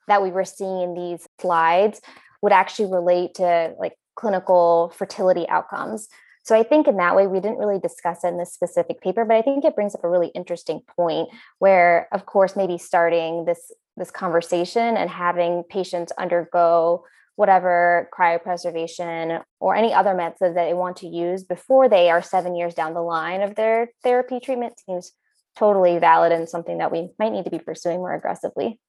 that 0.07 0.21
we 0.21 0.31
were 0.31 0.45
seeing 0.45 0.81
in 0.81 0.93
these 0.93 1.27
slides 1.39 2.01
would 2.41 2.51
actually 2.51 2.91
relate 2.91 3.35
to 3.35 3.73
like 3.79 3.93
clinical 4.15 4.93
fertility 4.95 5.47
outcomes. 5.49 6.07
So 6.43 6.57
I 6.57 6.63
think 6.63 6.87
in 6.87 6.97
that 6.97 7.15
way 7.15 7.27
we 7.27 7.39
didn't 7.39 7.59
really 7.59 7.79
discuss 7.79 8.23
it 8.23 8.29
in 8.29 8.37
this 8.37 8.53
specific 8.53 9.01
paper, 9.01 9.25
but 9.25 9.37
I 9.37 9.41
think 9.41 9.63
it 9.63 9.75
brings 9.75 9.93
up 9.93 10.03
a 10.03 10.09
really 10.09 10.29
interesting 10.29 10.81
point 10.97 11.29
where 11.59 12.07
of 12.11 12.25
course 12.25 12.55
maybe 12.55 12.77
starting 12.77 13.45
this 13.45 13.71
this 13.97 14.11
conversation 14.11 14.97
and 14.97 15.09
having 15.09 15.63
patients 15.69 16.11
undergo 16.17 17.03
whatever 17.35 18.09
cryopreservation 18.17 19.41
or 19.59 19.75
any 19.75 19.93
other 19.93 20.13
method 20.13 20.55
that 20.55 20.65
they 20.65 20.73
want 20.73 20.97
to 20.97 21.07
use 21.07 21.43
before 21.43 21.89
they 21.89 22.09
are 22.09 22.21
seven 22.21 22.55
years 22.55 22.73
down 22.73 22.93
the 22.93 23.01
line 23.01 23.41
of 23.41 23.55
their 23.55 23.89
therapy 24.03 24.39
treatment 24.39 24.73
seems 24.85 25.13
totally 25.57 25.97
valid 25.97 26.31
and 26.31 26.47
something 26.47 26.77
that 26.77 26.91
we 26.91 27.09
might 27.19 27.31
need 27.31 27.45
to 27.45 27.51
be 27.51 27.59
pursuing 27.59 27.97
more 27.97 28.13
aggressively. 28.13 28.79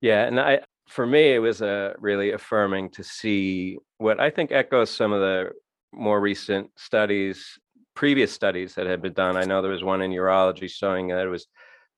Yeah, 0.00 0.24
and 0.24 0.40
I 0.40 0.60
for 0.88 1.06
me 1.06 1.34
it 1.34 1.38
was 1.38 1.62
a 1.62 1.68
uh, 1.68 1.92
really 1.98 2.32
affirming 2.32 2.90
to 2.90 3.04
see 3.04 3.78
what 3.98 4.20
I 4.20 4.30
think 4.30 4.52
echoes 4.52 4.90
some 4.90 5.12
of 5.12 5.20
the 5.20 5.50
more 5.92 6.20
recent 6.20 6.70
studies, 6.76 7.58
previous 7.94 8.32
studies 8.32 8.74
that 8.74 8.86
had 8.86 9.02
been 9.02 9.12
done. 9.12 9.36
I 9.36 9.44
know 9.44 9.62
there 9.62 9.70
was 9.70 9.84
one 9.84 10.02
in 10.02 10.10
urology 10.10 10.68
showing 10.70 11.08
that 11.08 11.26
it 11.26 11.30
was 11.30 11.46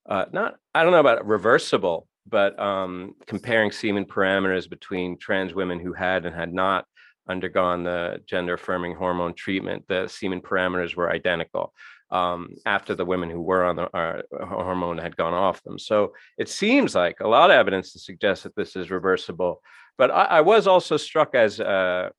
uh, 0.08 0.26
not 0.32 0.56
I 0.74 0.82
don't 0.82 0.92
know 0.92 1.00
about 1.00 1.26
reversible, 1.26 2.06
but 2.26 2.58
um, 2.58 3.14
comparing 3.26 3.70
semen 3.70 4.04
parameters 4.04 4.68
between 4.68 5.18
trans 5.18 5.54
women 5.54 5.78
who 5.78 5.92
had 5.92 6.26
and 6.26 6.34
had 6.34 6.52
not 6.52 6.86
undergone 7.28 7.84
the 7.84 8.20
gender 8.26 8.54
affirming 8.54 8.94
hormone 8.94 9.34
treatment, 9.34 9.84
the 9.88 10.06
semen 10.08 10.40
parameters 10.40 10.94
were 10.94 11.10
identical 11.10 11.72
um, 12.10 12.54
after 12.66 12.94
the 12.94 13.04
women 13.04 13.30
who 13.30 13.40
were 13.40 13.64
on 13.64 13.76
the 13.76 13.96
uh, 13.96 14.22
hormone 14.46 14.98
had 14.98 15.16
gone 15.16 15.34
off 15.34 15.62
them. 15.62 15.78
So 15.78 16.12
it 16.38 16.48
seems 16.48 16.94
like 16.94 17.20
a 17.20 17.28
lot 17.28 17.50
of 17.50 17.56
evidence 17.56 17.92
to 17.92 17.98
suggest 17.98 18.44
that 18.44 18.54
this 18.54 18.76
is 18.76 18.90
reversible. 18.90 19.62
But 19.98 20.10
I, 20.10 20.24
I 20.24 20.40
was 20.40 20.66
also 20.66 20.96
struck 20.96 21.34
as 21.34 21.60
uh, 21.60 22.10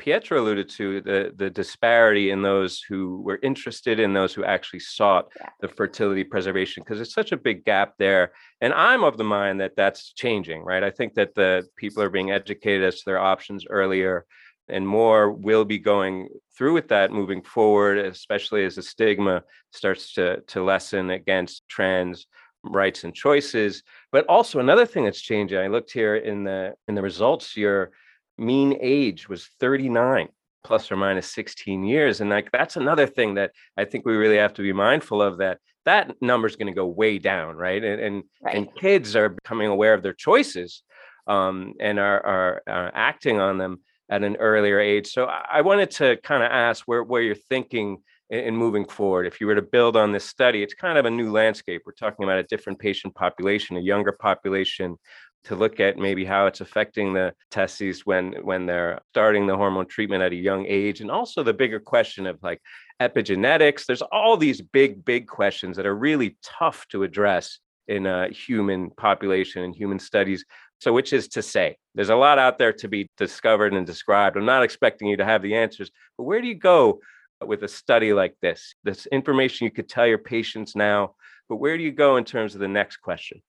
Pietro 0.00 0.40
alluded 0.40 0.70
to 0.70 1.02
the 1.02 1.32
the 1.36 1.50
disparity 1.50 2.30
in 2.30 2.40
those 2.40 2.80
who 2.80 3.20
were 3.20 3.38
interested 3.42 4.00
in 4.00 4.14
those 4.14 4.32
who 4.32 4.42
actually 4.44 4.80
sought 4.80 5.28
yeah. 5.36 5.50
the 5.60 5.68
fertility 5.68 6.24
preservation 6.24 6.82
because 6.82 7.02
it's 7.02 7.12
such 7.12 7.32
a 7.32 7.36
big 7.36 7.66
gap 7.66 7.94
there. 7.98 8.32
And 8.62 8.72
i'm 8.72 9.04
of 9.04 9.18
the 9.18 9.24
mind 9.24 9.60
that 9.60 9.76
that's 9.76 10.12
changing 10.14 10.62
right? 10.64 10.82
I 10.82 10.90
think 10.90 11.14
that 11.14 11.34
the 11.34 11.66
people 11.76 12.02
are 12.02 12.08
being 12.08 12.30
educated 12.30 12.82
as 12.82 12.96
to 12.98 13.02
their 13.04 13.18
options 13.18 13.66
earlier 13.68 14.24
and 14.68 14.88
more 14.88 15.32
will 15.32 15.66
be 15.66 15.78
going 15.78 16.28
through 16.56 16.72
with 16.72 16.88
that 16.88 17.12
moving 17.12 17.42
forward 17.42 17.98
especially 17.98 18.64
as 18.64 18.76
the 18.76 18.82
stigma 18.82 19.42
starts 19.70 20.14
to 20.14 20.40
to 20.46 20.64
lessen 20.64 21.10
against 21.10 21.68
trans 21.68 22.26
rights 22.62 23.04
and 23.04 23.14
choices. 23.14 23.82
But 24.12 24.26
also 24.26 24.60
another 24.60 24.86
thing 24.86 25.04
that's 25.04 25.20
changing 25.20 25.58
i 25.58 25.66
looked 25.66 25.92
here 25.92 26.16
in 26.16 26.44
the 26.44 26.74
in 26.88 26.94
the 26.94 27.02
results 27.02 27.52
here 27.52 27.92
mean 28.40 28.76
age 28.80 29.28
was 29.28 29.48
39 29.60 30.28
plus 30.62 30.90
or 30.92 30.96
minus 30.96 31.26
16 31.32 31.84
years 31.84 32.20
and 32.20 32.28
like 32.28 32.50
that's 32.52 32.76
another 32.76 33.06
thing 33.06 33.34
that 33.34 33.50
i 33.78 33.84
think 33.84 34.04
we 34.04 34.14
really 34.14 34.36
have 34.36 34.52
to 34.52 34.62
be 34.62 34.72
mindful 34.72 35.22
of 35.22 35.38
that 35.38 35.58
that 35.84 36.14
number 36.20 36.46
is 36.46 36.56
going 36.56 36.66
to 36.66 36.72
go 36.72 36.86
way 36.86 37.18
down 37.18 37.56
right? 37.56 37.82
And 37.82 38.00
and, 38.00 38.22
right. 38.42 38.54
and 38.54 38.74
kids 38.74 39.16
are 39.16 39.28
becoming 39.28 39.68
aware 39.68 39.94
of 39.94 40.02
their 40.02 40.12
choices 40.12 40.82
um, 41.26 41.74
and 41.80 41.98
are, 41.98 42.24
are, 42.26 42.62
are 42.66 42.90
acting 42.94 43.40
on 43.40 43.58
them 43.58 43.80
at 44.10 44.24
an 44.24 44.36
earlier 44.36 44.80
age. 44.80 45.06
So 45.06 45.26
i 45.26 45.60
wanted 45.60 45.90
to 45.92 46.16
kind 46.22 46.42
of 46.42 46.50
ask 46.50 46.84
where, 46.86 47.04
where 47.04 47.22
you're 47.22 47.34
thinking 47.34 47.98
in 48.28 48.56
moving 48.56 48.84
forward. 48.84 49.26
If 49.26 49.40
you 49.40 49.46
were 49.46 49.56
to 49.56 49.62
build 49.62 49.96
on 49.96 50.12
this 50.12 50.24
study 50.24 50.62
it's 50.62 50.74
kind 50.74 50.98
of 50.98 51.04
a 51.04 51.10
new 51.10 51.30
landscape. 51.30 51.82
We're 51.86 51.92
talking 51.92 52.24
about 52.24 52.38
a 52.38 52.44
different 52.44 52.78
patient 52.78 53.14
population 53.14 53.76
a 53.76 53.80
younger 53.80 54.12
population 54.12 54.98
to 55.44 55.56
look 55.56 55.80
at 55.80 55.96
maybe 55.96 56.24
how 56.24 56.46
it's 56.46 56.60
affecting 56.60 57.12
the 57.12 57.32
testes 57.50 58.04
when 58.04 58.34
when 58.42 58.66
they're 58.66 59.00
starting 59.10 59.46
the 59.46 59.56
hormone 59.56 59.86
treatment 59.86 60.22
at 60.22 60.32
a 60.32 60.36
young 60.36 60.66
age 60.66 61.00
and 61.00 61.10
also 61.10 61.42
the 61.42 61.54
bigger 61.54 61.80
question 61.80 62.26
of 62.26 62.38
like 62.42 62.60
epigenetics. 63.00 63.86
There's 63.86 64.02
all 64.02 64.36
these 64.36 64.60
big 64.60 65.04
big 65.04 65.26
questions 65.26 65.76
that 65.76 65.86
are 65.86 65.96
really 65.96 66.36
tough 66.42 66.86
to 66.88 67.02
address 67.02 67.58
in 67.88 68.06
a 68.06 68.28
human 68.28 68.90
population 68.90 69.62
and 69.62 69.74
human 69.74 69.98
studies. 69.98 70.44
So 70.78 70.92
which 70.92 71.12
is 71.12 71.28
to 71.28 71.42
say 71.42 71.76
there's 71.94 72.10
a 72.10 72.16
lot 72.16 72.38
out 72.38 72.58
there 72.58 72.72
to 72.74 72.88
be 72.88 73.08
discovered 73.16 73.72
and 73.72 73.86
described. 73.86 74.36
I'm 74.36 74.44
not 74.44 74.62
expecting 74.62 75.08
you 75.08 75.16
to 75.16 75.24
have 75.24 75.42
the 75.42 75.56
answers 75.56 75.90
but 76.18 76.24
where 76.24 76.42
do 76.42 76.48
you 76.48 76.54
go 76.54 77.00
with 77.44 77.62
a 77.62 77.68
study 77.68 78.12
like 78.12 78.34
this? 78.42 78.74
This 78.84 79.06
information 79.06 79.64
you 79.64 79.70
could 79.70 79.88
tell 79.88 80.06
your 80.06 80.18
patients 80.18 80.76
now 80.76 81.14
but 81.48 81.56
where 81.56 81.78
do 81.78 81.82
you 81.82 81.92
go 81.92 82.16
in 82.16 82.24
terms 82.24 82.54
of 82.54 82.60
the 82.60 82.68
next 82.68 82.98
question? 82.98 83.42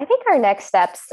I 0.00 0.04
think 0.04 0.22
our 0.28 0.38
next 0.38 0.66
steps 0.66 1.12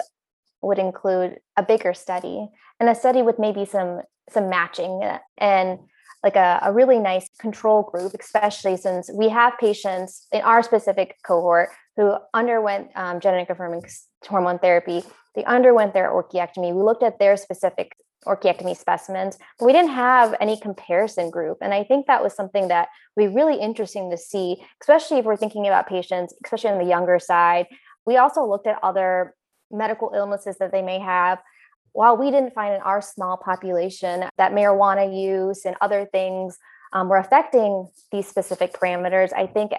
would 0.62 0.80
include 0.80 1.40
a 1.58 1.64
bigger 1.64 1.94
study 1.94 2.50
and 2.80 2.90
a 2.90 2.96
study 2.96 3.22
with 3.22 3.40
maybe 3.40 3.66
some 3.66 4.02
some 4.30 4.50
matching 4.50 5.02
and 5.38 5.80
like 6.24 6.36
a, 6.36 6.60
a 6.64 6.74
really 6.74 6.98
nice 6.98 7.30
control 7.40 7.84
group, 7.84 8.16
especially 8.20 8.76
since 8.76 9.12
we 9.14 9.30
have 9.30 9.54
patients 9.60 10.26
in 10.32 10.42
our 10.42 10.64
specific 10.64 11.16
cohort 11.26 11.70
who 11.96 12.16
underwent 12.34 12.90
um, 12.96 13.20
genetic 13.20 13.52
affirming 13.52 13.84
hormone 14.28 14.58
therapy. 14.58 15.04
They 15.36 15.44
underwent 15.44 15.94
their 15.94 16.10
orchiectomy. 16.10 16.74
We 16.74 16.82
looked 16.82 17.04
at 17.04 17.20
their 17.20 17.38
specific 17.38 17.96
orchiectomy 18.26 18.76
specimens, 18.76 19.38
but 19.60 19.66
we 19.66 19.72
didn't 19.72 19.92
have 19.92 20.34
any 20.42 20.60
comparison 20.60 21.30
group. 21.30 21.60
And 21.62 21.74
I 21.74 21.84
think 21.84 22.08
that 22.08 22.24
was 22.24 22.34
something 22.34 22.70
that 22.70 22.88
would 23.16 23.30
be 23.30 23.36
really 23.36 23.60
interesting 23.60 24.10
to 24.10 24.18
see, 24.18 24.58
especially 24.82 25.20
if 25.20 25.26
we're 25.26 25.38
thinking 25.38 25.68
about 25.68 25.88
patients, 25.88 26.34
especially 26.44 26.72
on 26.72 26.80
the 26.80 26.90
younger 26.90 27.20
side. 27.20 27.68
We 28.06 28.18
also 28.18 28.46
looked 28.46 28.68
at 28.68 28.80
other 28.84 29.36
medical 29.72 30.12
illnesses 30.16 30.58
that 30.60 30.72
they 30.72 30.82
may 30.82 31.00
have 31.00 31.40
while 31.96 32.18
we 32.18 32.30
didn't 32.30 32.54
find 32.54 32.76
in 32.76 32.82
our 32.82 33.02
small 33.02 33.38
population 33.38 34.26
that 34.38 34.52
marijuana 34.52 35.18
use 35.18 35.64
and 35.64 35.78
other 35.80 36.06
things 36.12 36.58
um, 36.92 37.08
were 37.08 37.18
affecting 37.18 37.88
these 38.12 38.28
specific 38.28 38.74
parameters, 38.74 39.32
I 39.32 39.48
think 39.48 39.72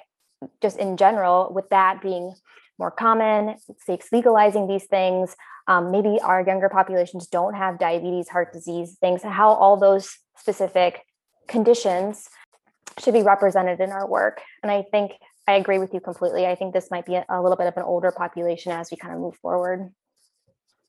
just 0.62 0.78
in 0.78 0.96
general, 0.96 1.52
with 1.54 1.68
that 1.68 2.00
being 2.00 2.34
more 2.78 2.90
common, 2.90 3.56
states 3.82 4.08
legalizing 4.12 4.66
these 4.66 4.84
things, 4.84 5.36
um, 5.66 5.90
maybe 5.90 6.18
our 6.22 6.40
younger 6.40 6.70
populations 6.70 7.26
don't 7.26 7.54
have 7.54 7.78
diabetes, 7.78 8.30
heart 8.30 8.50
disease, 8.50 8.96
things, 8.98 9.22
how 9.22 9.50
all 9.50 9.76
those 9.76 10.16
specific 10.38 11.02
conditions 11.48 12.28
should 12.98 13.14
be 13.14 13.22
represented 13.22 13.80
in 13.80 13.90
our 13.90 14.08
work. 14.08 14.40
And 14.62 14.72
I 14.72 14.84
think 14.90 15.12
I 15.46 15.54
agree 15.54 15.78
with 15.78 15.94
you 15.94 16.00
completely. 16.00 16.46
I 16.46 16.54
think 16.54 16.74
this 16.74 16.90
might 16.90 17.06
be 17.06 17.14
a, 17.14 17.24
a 17.28 17.40
little 17.40 17.56
bit 17.56 17.68
of 17.68 17.76
an 17.76 17.84
older 17.84 18.10
population 18.10 18.72
as 18.72 18.90
we 18.90 18.96
kind 18.96 19.14
of 19.14 19.20
move 19.20 19.36
forward. 19.36 19.92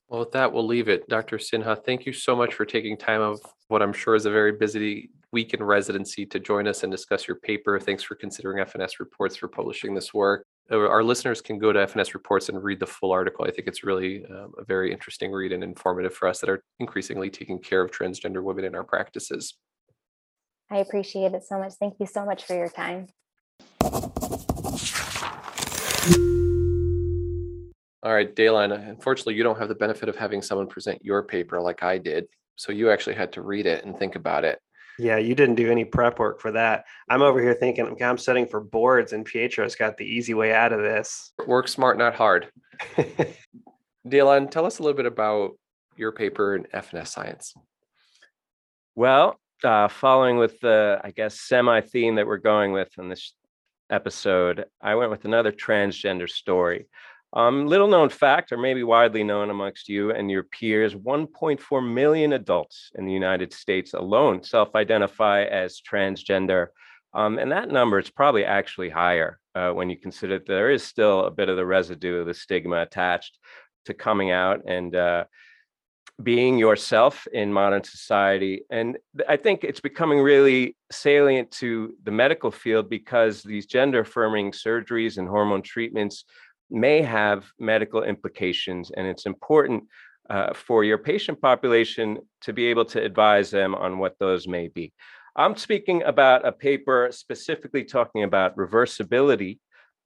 Well, 0.08 0.20
with 0.20 0.32
that, 0.32 0.52
we'll 0.52 0.66
leave 0.66 0.88
it. 0.88 1.06
Dr. 1.08 1.36
Sinha, 1.36 1.84
thank 1.84 2.06
you 2.06 2.12
so 2.12 2.34
much 2.34 2.54
for 2.54 2.64
taking 2.64 2.96
time 2.96 3.20
of 3.20 3.40
what 3.68 3.82
I'm 3.82 3.92
sure 3.92 4.14
is 4.14 4.24
a 4.24 4.30
very 4.30 4.52
busy 4.52 5.10
week 5.32 5.52
in 5.52 5.62
residency 5.62 6.24
to 6.24 6.40
join 6.40 6.66
us 6.66 6.82
and 6.82 6.90
discuss 6.90 7.28
your 7.28 7.36
paper. 7.36 7.78
Thanks 7.78 8.02
for 8.02 8.14
considering 8.14 8.64
FNS 8.64 8.98
Reports 9.00 9.36
for 9.36 9.48
publishing 9.48 9.94
this 9.94 10.14
work. 10.14 10.46
Uh, 10.70 10.78
our 10.78 11.04
listeners 11.04 11.42
can 11.42 11.58
go 11.58 11.72
to 11.72 11.80
FNS 11.80 12.14
Reports 12.14 12.48
and 12.48 12.62
read 12.62 12.80
the 12.80 12.86
full 12.86 13.12
article. 13.12 13.44
I 13.44 13.50
think 13.50 13.68
it's 13.68 13.84
really 13.84 14.24
um, 14.26 14.52
a 14.58 14.64
very 14.64 14.90
interesting 14.90 15.30
read 15.30 15.52
and 15.52 15.62
informative 15.62 16.14
for 16.14 16.26
us 16.26 16.40
that 16.40 16.48
are 16.48 16.64
increasingly 16.80 17.28
taking 17.28 17.58
care 17.58 17.82
of 17.82 17.90
transgender 17.90 18.42
women 18.42 18.64
in 18.64 18.74
our 18.74 18.84
practices. 18.84 19.54
I 20.70 20.78
appreciate 20.78 21.32
it 21.32 21.44
so 21.44 21.58
much. 21.58 21.74
Thank 21.78 21.94
you 22.00 22.06
so 22.06 22.24
much 22.24 22.44
for 22.44 22.54
your 22.54 22.70
time. 22.70 23.08
All 28.02 28.14
right, 28.14 28.34
Dalen, 28.34 28.70
unfortunately, 28.72 29.34
you 29.34 29.42
don't 29.42 29.58
have 29.58 29.68
the 29.68 29.74
benefit 29.74 30.08
of 30.08 30.16
having 30.16 30.40
someone 30.40 30.68
present 30.68 31.04
your 31.04 31.22
paper 31.22 31.60
like 31.60 31.82
I 31.82 31.98
did. 31.98 32.26
So 32.56 32.72
you 32.72 32.90
actually 32.90 33.16
had 33.16 33.32
to 33.32 33.42
read 33.42 33.66
it 33.66 33.84
and 33.84 33.98
think 33.98 34.14
about 34.14 34.44
it. 34.44 34.60
Yeah, 34.98 35.16
you 35.16 35.34
didn't 35.34 35.54
do 35.54 35.70
any 35.70 35.84
prep 35.84 36.18
work 36.18 36.40
for 36.40 36.50
that. 36.52 36.84
I'm 37.08 37.22
over 37.22 37.40
here 37.40 37.54
thinking, 37.54 37.86
okay, 37.86 38.04
I'm 38.04 38.18
studying 38.18 38.46
for 38.48 38.60
boards, 38.60 39.12
and 39.12 39.24
Pietro's 39.24 39.76
got 39.76 39.96
the 39.96 40.04
easy 40.04 40.34
way 40.34 40.52
out 40.52 40.72
of 40.72 40.80
this. 40.80 41.32
Work 41.46 41.68
smart, 41.68 41.98
not 41.98 42.16
hard. 42.16 42.50
Dalen, 44.08 44.48
tell 44.48 44.66
us 44.66 44.78
a 44.78 44.82
little 44.82 44.96
bit 44.96 45.06
about 45.06 45.52
your 45.96 46.10
paper 46.10 46.56
in 46.56 46.64
FNS 46.64 47.08
Science. 47.08 47.54
Well, 48.96 49.38
uh, 49.62 49.86
following 49.86 50.36
with 50.36 50.58
the, 50.60 51.00
I 51.02 51.12
guess, 51.12 51.40
semi 51.40 51.80
theme 51.80 52.16
that 52.16 52.26
we're 52.26 52.38
going 52.38 52.72
with 52.72 52.90
in 52.98 53.08
this 53.08 53.34
episode, 53.90 54.66
I 54.80 54.96
went 54.96 55.10
with 55.10 55.24
another 55.24 55.52
transgender 55.52 56.28
story. 56.28 56.88
Um, 57.34 57.66
little 57.66 57.88
known 57.88 58.08
fact, 58.08 58.52
or 58.52 58.56
maybe 58.56 58.82
widely 58.82 59.22
known 59.22 59.50
amongst 59.50 59.88
you 59.88 60.12
and 60.12 60.30
your 60.30 60.44
peers 60.44 60.94
1.4 60.94 61.92
million 61.92 62.32
adults 62.32 62.90
in 62.94 63.04
the 63.04 63.12
United 63.12 63.52
States 63.52 63.92
alone 63.92 64.42
self 64.42 64.74
identify 64.74 65.44
as 65.44 65.80
transgender. 65.80 66.68
Um, 67.12 67.38
and 67.38 67.52
that 67.52 67.70
number 67.70 67.98
is 67.98 68.10
probably 68.10 68.44
actually 68.44 68.90
higher 68.90 69.38
uh, 69.54 69.72
when 69.72 69.90
you 69.90 69.96
consider 69.96 70.38
that 70.38 70.46
there 70.46 70.70
is 70.70 70.82
still 70.82 71.24
a 71.24 71.30
bit 71.30 71.48
of 71.48 71.56
the 71.56 71.66
residue 71.66 72.20
of 72.20 72.26
the 72.26 72.34
stigma 72.34 72.82
attached 72.82 73.38
to 73.86 73.94
coming 73.94 74.30
out 74.30 74.62
and 74.66 74.94
uh, 74.94 75.24
being 76.22 76.58
yourself 76.58 77.26
in 77.32 77.52
modern 77.52 77.84
society. 77.84 78.62
And 78.70 78.98
I 79.28 79.36
think 79.36 79.64
it's 79.64 79.80
becoming 79.80 80.20
really 80.20 80.76
salient 80.90 81.50
to 81.52 81.94
the 82.02 82.10
medical 82.10 82.50
field 82.50 82.90
because 82.90 83.42
these 83.42 83.66
gender 83.66 84.00
affirming 84.00 84.52
surgeries 84.52 85.18
and 85.18 85.28
hormone 85.28 85.62
treatments 85.62 86.24
may 86.70 87.02
have 87.02 87.46
medical 87.58 88.02
implications, 88.02 88.90
and 88.96 89.06
it's 89.06 89.26
important 89.26 89.84
uh, 90.30 90.52
for 90.52 90.84
your 90.84 90.98
patient 90.98 91.40
population 91.40 92.18
to 92.42 92.52
be 92.52 92.66
able 92.66 92.84
to 92.84 93.02
advise 93.02 93.50
them 93.50 93.74
on 93.74 93.98
what 93.98 94.16
those 94.18 94.46
may 94.46 94.68
be. 94.68 94.92
I'm 95.36 95.56
speaking 95.56 96.02
about 96.02 96.46
a 96.46 96.52
paper 96.52 97.08
specifically 97.12 97.84
talking 97.84 98.24
about 98.24 98.56
reversibility 98.56 99.58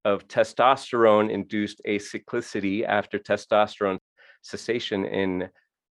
of 0.04 0.28
testosterone 0.28 1.30
induced 1.30 1.80
acyclicity 1.86 2.84
after 2.84 3.18
testosterone 3.18 3.98
cessation 4.42 5.04
in 5.04 5.48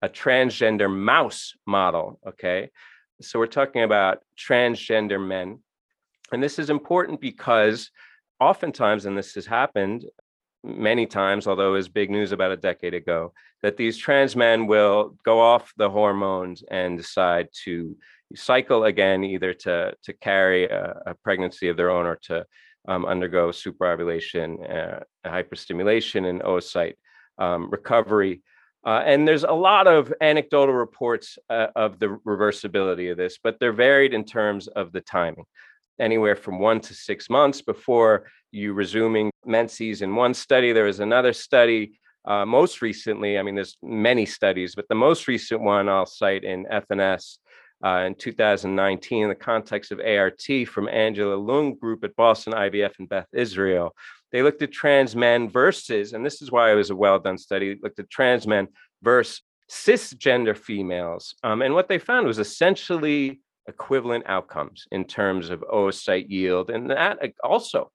a 0.02 0.10
transgender 0.10 0.92
mouse 0.94 1.54
model. 1.66 2.20
Okay. 2.28 2.70
So 3.22 3.40
we're 3.40 3.48
talking 3.48 3.84
about 3.84 4.20
transgender 4.38 5.26
men. 5.26 5.60
And 6.32 6.42
this 6.42 6.60
is 6.60 6.70
important 6.70 7.22
because 7.22 7.90
oftentimes, 8.40 9.06
and 9.06 9.18
this 9.18 9.34
has 9.36 9.46
happened 9.46 10.06
many 10.66 11.06
times, 11.06 11.48
although 11.48 11.70
it 11.70 11.78
was 11.78 11.88
big 11.88 12.10
news 12.10 12.32
about 12.32 12.52
a 12.52 12.58
decade 12.58 12.94
ago, 12.94 13.34
that 13.62 13.78
these 13.78 13.98
trans 13.98 14.36
men 14.36 14.68
will 14.68 15.18
go 15.24 15.40
off 15.40 15.74
the 15.78 15.90
hormones 15.90 16.64
and 16.70 16.98
decide 16.98 17.48
to 17.64 17.96
cycle 18.36 18.86
again, 18.86 19.24
either 19.24 19.54
to 19.54 19.96
to 20.04 20.14
carry 20.14 20.66
a, 20.66 21.02
a 21.06 21.14
pregnancy 21.14 21.68
of 21.68 21.78
their 21.78 21.92
own 21.92 22.06
or 22.06 22.18
to 22.24 22.46
um, 22.88 23.06
undergo 23.06 23.50
superovulation, 23.50 24.50
uh, 24.70 25.00
hyperstimulation, 25.26 26.30
and 26.30 26.42
oocyte 26.42 26.96
um, 27.38 27.70
recovery. 27.70 28.42
Uh, 28.86 29.02
and 29.06 29.28
there's 29.28 29.44
a 29.44 29.52
lot 29.52 29.88
of 29.88 30.14
anecdotal 30.22 30.76
reports 30.76 31.40
uh, 31.50 31.68
of 31.76 31.98
the 31.98 32.20
reversibility 32.26 33.12
of 33.12 33.18
this, 33.18 33.40
but 33.44 33.60
they're 33.60 33.74
varied 33.74 34.14
in 34.14 34.24
terms 34.24 34.68
of 34.68 34.92
the 34.92 35.02
timing 35.02 35.46
anywhere 36.00 36.36
from 36.36 36.60
one 36.60 36.80
to 36.82 36.94
six 36.94 37.30
months 37.30 37.62
before 37.62 38.25
you 38.52 38.74
resuming 38.74 39.32
menses. 39.46 40.02
In 40.02 40.16
one 40.16 40.34
study, 40.34 40.72
there 40.72 40.86
was 40.86 41.00
another 41.00 41.34
study. 41.34 42.00
Uh, 42.25 42.46
most 42.46 42.82
recently, 42.82 43.38
I 43.38 43.44
mean, 43.44 43.56
there's 43.56 43.78
many 43.84 44.25
studies, 44.25 44.75
but 44.75 44.88
the 44.88 44.96
most 44.96 45.28
recent 45.28 45.62
one 45.62 45.88
I'll 45.88 46.06
cite 46.06 46.44
in 46.44 46.66
FNS 46.66 47.38
uh, 47.86 48.04
in 48.08 48.16
2019 48.16 49.24
in 49.24 49.30
the 49.30 49.36
context 49.36 49.92
of 49.92 50.00
ART 50.00 50.42
from 50.68 50.88
Angela 50.88 51.38
Leung 51.38 51.78
group 51.80 52.04
at 52.04 52.16
Boston 52.16 52.54
IVF 52.54 52.94
and 53.00 53.10
Beth 53.10 53.28
Israel. 53.34 53.96
They 54.32 54.42
looked 54.42 54.62
at 54.62 54.72
trans 54.72 55.16
men 55.16 55.50
versus, 55.50 56.14
and 56.14 56.25
this 56.25 56.42
is 56.42 56.52
why 56.52 56.72
it 56.72 56.75
was 56.75 56.90
a 56.90 56.96
well 56.96 57.20
done 57.20 57.38
study, 57.38 57.78
looked 57.82 58.00
at 58.00 58.10
trans 58.10 58.48
men 58.48 58.68
versus 59.02 59.42
cisgender 59.70 60.58
females. 60.58 61.36
Um, 61.44 61.62
and 61.62 61.74
what 61.74 61.88
they 61.88 62.00
found 62.00 62.28
was 62.28 62.40
essentially 62.40 63.40
equivalent 63.68 64.26
outcomes 64.28 64.88
in 64.92 65.06
terms 65.06 65.50
of 65.50 65.62
oocyte 65.62 66.30
yield. 66.30 66.70
And 66.70 66.90
that 66.90 67.20
also 67.44 67.92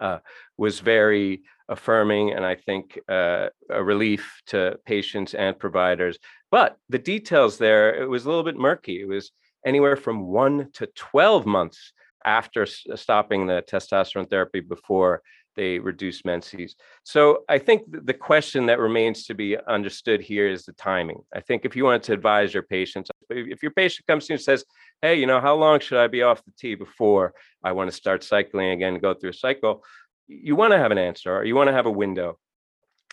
uh, 0.00 0.18
was 0.56 0.80
very 0.80 1.42
affirming 1.68 2.32
and 2.32 2.44
I 2.44 2.54
think 2.54 2.98
uh, 3.08 3.48
a 3.70 3.82
relief 3.82 4.42
to 4.48 4.78
patients 4.84 5.34
and 5.34 5.58
providers. 5.58 6.18
But 6.50 6.76
the 6.88 6.98
details 6.98 7.58
there, 7.58 8.02
it 8.02 8.08
was 8.08 8.24
a 8.24 8.28
little 8.28 8.44
bit 8.44 8.56
murky. 8.56 9.00
It 9.00 9.08
was 9.08 9.32
anywhere 9.64 9.96
from 9.96 10.26
one 10.26 10.70
to 10.74 10.86
12 10.94 11.46
months 11.46 11.92
after 12.24 12.66
stopping 12.66 13.46
the 13.46 13.64
testosterone 13.68 14.28
therapy 14.28 14.60
before 14.60 15.22
they 15.56 15.78
reduce 15.78 16.24
menses. 16.24 16.76
So 17.04 17.44
I 17.48 17.58
think 17.58 17.82
the 17.88 18.14
question 18.14 18.66
that 18.66 18.78
remains 18.78 19.24
to 19.24 19.34
be 19.34 19.56
understood 19.68 20.20
here 20.20 20.48
is 20.48 20.64
the 20.64 20.72
timing. 20.72 21.22
I 21.34 21.40
think 21.40 21.64
if 21.64 21.76
you 21.76 21.84
wanted 21.84 22.04
to 22.04 22.12
advise 22.12 22.54
your 22.54 22.62
patients, 22.62 23.10
if 23.30 23.62
your 23.62 23.72
patient 23.72 24.06
comes 24.06 24.26
to 24.26 24.32
you 24.32 24.36
and 24.36 24.42
says, 24.42 24.64
hey, 25.00 25.16
you 25.16 25.26
know, 25.26 25.40
how 25.40 25.54
long 25.54 25.80
should 25.80 25.98
I 25.98 26.06
be 26.06 26.22
off 26.22 26.44
the 26.44 26.52
T 26.58 26.74
before 26.74 27.34
I 27.62 27.72
want 27.72 27.90
to 27.90 27.96
start 27.96 28.24
cycling 28.24 28.70
again, 28.70 28.98
go 28.98 29.14
through 29.14 29.30
a 29.30 29.34
cycle? 29.34 29.84
You 30.28 30.56
want 30.56 30.72
to 30.72 30.78
have 30.78 30.92
an 30.92 30.98
answer 30.98 31.36
or 31.36 31.44
you 31.44 31.54
want 31.54 31.68
to 31.68 31.74
have 31.74 31.86
a 31.86 31.90
window. 31.90 32.38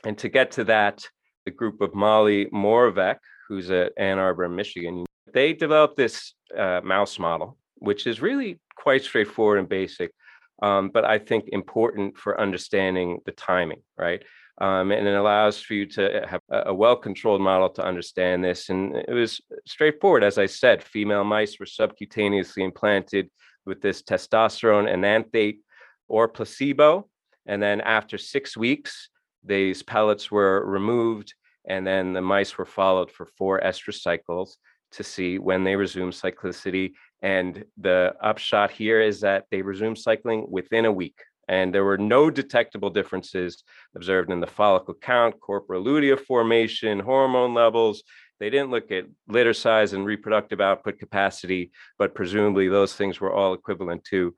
And 0.05 0.17
to 0.19 0.29
get 0.29 0.51
to 0.51 0.63
that, 0.65 1.05
the 1.45 1.51
group 1.51 1.81
of 1.81 1.93
Molly 1.95 2.45
Moravek, 2.47 3.17
who's 3.47 3.69
at 3.71 3.93
Ann 3.97 4.19
Arbor, 4.19 4.47
Michigan, 4.47 5.05
they 5.33 5.53
developed 5.53 5.97
this 5.97 6.33
uh, 6.57 6.81
mouse 6.83 7.19
model, 7.19 7.57
which 7.75 8.07
is 8.07 8.21
really 8.21 8.59
quite 8.75 9.03
straightforward 9.03 9.59
and 9.59 9.67
basic 9.67 10.11
um, 10.61 10.89
but 10.89 11.05
I 11.05 11.19
think 11.19 11.45
important 11.47 12.17
for 12.17 12.39
understanding 12.39 13.19
the 13.25 13.31
timing, 13.31 13.81
right? 13.97 14.23
Um, 14.61 14.91
and 14.91 15.07
it 15.07 15.13
allows 15.15 15.61
for 15.61 15.73
you 15.73 15.85
to 15.85 16.25
have 16.27 16.41
a 16.51 16.73
well-controlled 16.73 17.39
model 17.39 17.69
to 17.69 17.85
understand 17.85 18.43
this. 18.43 18.69
And 18.69 18.93
it 18.93 19.13
was 19.13 19.39
straightforward, 19.65 20.23
as 20.23 20.37
I 20.37 20.47
said. 20.47 20.83
Female 20.83 21.23
mice 21.23 21.57
were 21.59 21.65
subcutaneously 21.65 22.63
implanted 22.65 23.29
with 23.65 23.81
this 23.81 24.01
testosterone 24.01 24.91
enanthate 24.91 25.61
or 26.09 26.27
placebo, 26.27 27.07
And 27.49 27.61
then 27.61 27.81
after 27.81 28.17
six 28.19 28.55
weeks, 28.55 29.09
these 29.43 29.81
pellets 29.81 30.29
were 30.29 30.63
removed, 30.65 31.33
and 31.67 31.85
then 31.85 32.13
the 32.13 32.21
mice 32.21 32.57
were 32.57 32.65
followed 32.65 33.11
for 33.11 33.25
four 33.25 33.59
estrus 33.59 34.01
cycles 34.01 34.57
to 34.91 35.03
see 35.03 35.39
when 35.39 35.63
they 35.63 35.75
resume 35.75 36.11
cyclicity. 36.11 36.91
And 37.21 37.65
the 37.77 38.13
upshot 38.21 38.71
here 38.71 39.01
is 39.01 39.21
that 39.21 39.45
they 39.51 39.61
resumed 39.61 39.97
cycling 39.97 40.45
within 40.49 40.85
a 40.85 40.91
week. 40.91 41.19
And 41.47 41.73
there 41.73 41.83
were 41.83 41.97
no 41.97 42.29
detectable 42.29 42.91
differences 42.91 43.63
observed 43.95 44.31
in 44.31 44.39
the 44.39 44.47
follicle 44.47 44.93
count, 44.93 45.39
corpora 45.39 45.79
lutea 45.79 46.19
formation, 46.19 46.99
hormone 46.99 47.55
levels. 47.55 48.03
They 48.39 48.51
didn't 48.51 48.69
look 48.69 48.91
at 48.91 49.05
litter 49.27 49.53
size 49.53 49.93
and 49.93 50.05
reproductive 50.05 50.61
output 50.61 50.99
capacity, 50.99 51.71
but 51.97 52.13
presumably 52.13 52.69
those 52.69 52.93
things 52.93 53.19
were 53.19 53.33
all 53.33 53.53
equivalent 53.53 54.03
to. 54.05 54.35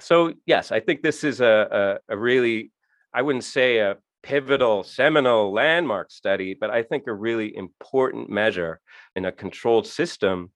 So, 0.00 0.32
yes, 0.46 0.72
I 0.72 0.80
think 0.80 1.02
this 1.02 1.24
is 1.24 1.40
a, 1.40 2.00
a, 2.08 2.14
a 2.14 2.16
really, 2.16 2.70
I 3.12 3.22
wouldn't 3.22 3.44
say 3.44 3.78
a 3.78 3.96
pivotal, 4.22 4.82
seminal 4.84 5.52
landmark 5.52 6.10
study, 6.10 6.54
but 6.54 6.70
I 6.70 6.82
think 6.82 7.06
a 7.06 7.12
really 7.12 7.54
important 7.54 8.30
measure 8.30 8.80
in 9.14 9.24
a 9.24 9.32
controlled 9.32 9.86
system 9.86 10.50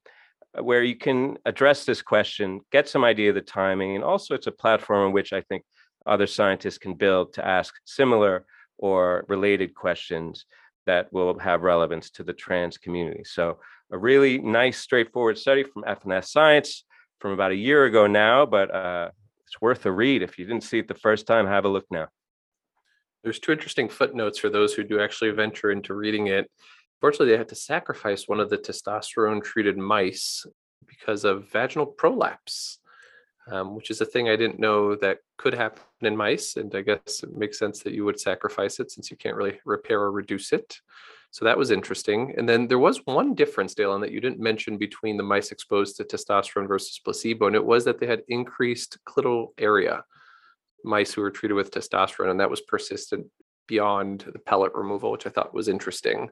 where 0.61 0.83
you 0.83 0.97
can 0.97 1.38
address 1.45 1.85
this 1.85 2.03
question, 2.03 2.61
get 2.73 2.88
some 2.88 3.05
idea 3.05 3.31
of 3.31 3.35
the 3.35 3.41
timing, 3.41 3.95
and 3.95 4.05
also 4.05 4.35
it's 4.35 4.47
a 4.47 4.53
platform 4.53 5.07
on 5.07 5.12
which 5.12 5.33
I 5.33 5.41
think 5.43 5.65
other 6.07 6.27
scientists 6.27 6.79
can 6.79 6.95
build 6.95 7.35
to 7.35 7.47
ask 7.47 7.75
similar 7.85 8.47
or 8.79 9.25
related 9.29 9.75
questions 9.75 10.47
that 10.87 11.12
will 11.12 11.38
have 11.38 11.62
relevance 11.62 12.11
to 12.11 12.23
the 12.23 12.33
trans 12.33 12.79
community. 12.79 13.23
So 13.25 13.59
a 13.91 13.99
really 13.99 14.38
nice, 14.38 14.79
straightforward 14.79 15.38
study 15.38 15.65
from 15.65 15.83
FNS 15.83 16.29
Science 16.29 16.85
from 17.21 17.33
about 17.33 17.50
a 17.50 17.57
year 17.57 17.85
ago 17.85 18.07
now, 18.07 18.47
but 18.47 18.75
uh, 18.75 19.11
it's 19.47 19.61
worth 19.61 19.85
a 19.87 19.93
read. 19.93 20.23
If 20.23 20.38
you 20.38 20.45
didn't 20.45 20.62
see 20.62 20.79
it 20.79 20.88
the 20.88 20.95
first 20.95 21.27
time, 21.27 21.47
have 21.47 21.65
a 21.65 21.69
look 21.69 21.87
now. 21.91 22.09
There's 23.25 23.38
two 23.38 23.53
interesting 23.53 23.88
footnotes 23.88 24.38
for 24.38 24.49
those 24.49 24.73
who 24.75 24.85
do 24.85 25.00
actually 25.00 25.31
venture 25.31 25.71
into 25.71 25.95
reading 25.95 26.29
it. 26.29 26.50
Fortunately, 27.00 27.31
they 27.31 27.38
had 27.38 27.49
to 27.49 27.55
sacrifice 27.55 28.26
one 28.26 28.40
of 28.40 28.50
the 28.50 28.59
testosterone 28.59 29.43
treated 29.43 29.76
mice 29.76 30.45
because 30.87 31.25
of 31.25 31.50
vaginal 31.50 31.87
prolapse, 31.87 32.78
um, 33.50 33.76
which 33.76 33.90
is 33.90 34.00
a 34.00 34.07
thing 34.07 34.28
I 34.28 34.37
didn't 34.37 34.59
know 34.59 34.97
that 34.97 35.19
could 35.37 35.55
happen 35.55 35.83
in 36.00 36.17
mice. 36.17 36.57
And 36.57 36.75
I 36.75 36.83
guess 36.83 37.23
it 37.23 37.37
makes 37.37 37.59
sense 37.59 37.83
that 37.83 37.93
you 37.93 38.05
would 38.05 38.19
sacrifice 38.19 38.81
it 38.81 38.90
since 38.90 39.11
you 39.11 39.17
can't 39.17 39.37
really 39.37 39.61
repair 39.64 40.00
or 40.00 40.11
reduce 40.11 40.52
it. 40.52 40.81
So 41.31 41.45
that 41.45 41.59
was 41.59 41.71
interesting. 41.71 42.35
And 42.37 42.49
then 42.49 42.67
there 42.67 42.78
was 42.78 43.05
one 43.05 43.35
difference, 43.35 43.75
Dalen, 43.75 44.00
that 44.00 44.12
you 44.12 44.21
didn't 44.21 44.40
mention 44.40 44.78
between 44.78 45.17
the 45.17 45.23
mice 45.23 45.52
exposed 45.52 45.97
to 45.97 46.05
testosterone 46.05 46.67
versus 46.67 47.00
placebo, 47.05 47.47
and 47.47 47.55
it 47.55 47.64
was 47.64 47.85
that 47.85 48.00
they 48.00 48.07
had 48.07 48.23
increased 48.28 48.99
clitoral 49.07 49.49
area 49.59 50.05
mice 50.85 51.12
who 51.12 51.21
were 51.21 51.31
treated 51.31 51.55
with 51.55 51.71
testosterone, 51.71 52.31
and 52.31 52.40
that 52.40 52.50
was 52.50 52.62
persistent 52.62 53.26
beyond 53.67 54.25
the 54.33 54.38
pellet 54.38 54.75
removal, 54.75 55.11
which 55.11 55.26
I 55.26 55.31
thought 55.31 55.52
was 55.52 55.69
interesting. 55.69 56.31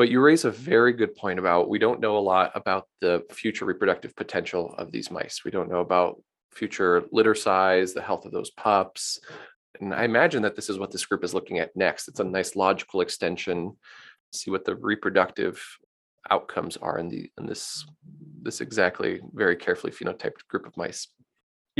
But 0.00 0.08
you 0.08 0.22
raise 0.22 0.46
a 0.46 0.50
very 0.50 0.94
good 0.94 1.14
point 1.14 1.38
about 1.38 1.68
we 1.68 1.78
don't 1.78 2.00
know 2.00 2.16
a 2.16 2.20
lot 2.20 2.52
about 2.54 2.86
the 3.02 3.22
future 3.30 3.66
reproductive 3.66 4.16
potential 4.16 4.74
of 4.78 4.90
these 4.90 5.10
mice. 5.10 5.42
We 5.44 5.50
don't 5.50 5.68
know 5.68 5.80
about 5.80 6.22
future 6.52 7.04
litter 7.12 7.34
size, 7.34 7.92
the 7.92 8.00
health 8.00 8.24
of 8.24 8.32
those 8.32 8.48
pups. 8.48 9.20
And 9.78 9.92
I 9.92 10.04
imagine 10.04 10.40
that 10.40 10.56
this 10.56 10.70
is 10.70 10.78
what 10.78 10.90
this 10.90 11.04
group 11.04 11.22
is 11.22 11.34
looking 11.34 11.58
at 11.58 11.76
next. 11.76 12.08
It's 12.08 12.18
a 12.18 12.24
nice 12.24 12.56
logical 12.56 13.02
extension. 13.02 13.76
See 14.32 14.50
what 14.50 14.64
the 14.64 14.74
reproductive 14.74 15.62
outcomes 16.30 16.78
are 16.78 16.96
in 16.96 17.10
the 17.10 17.30
in 17.36 17.44
this 17.44 17.84
this 18.40 18.62
exactly 18.62 19.20
very 19.34 19.54
carefully 19.54 19.92
phenotyped 19.92 20.46
group 20.48 20.66
of 20.66 20.74
mice. 20.78 21.08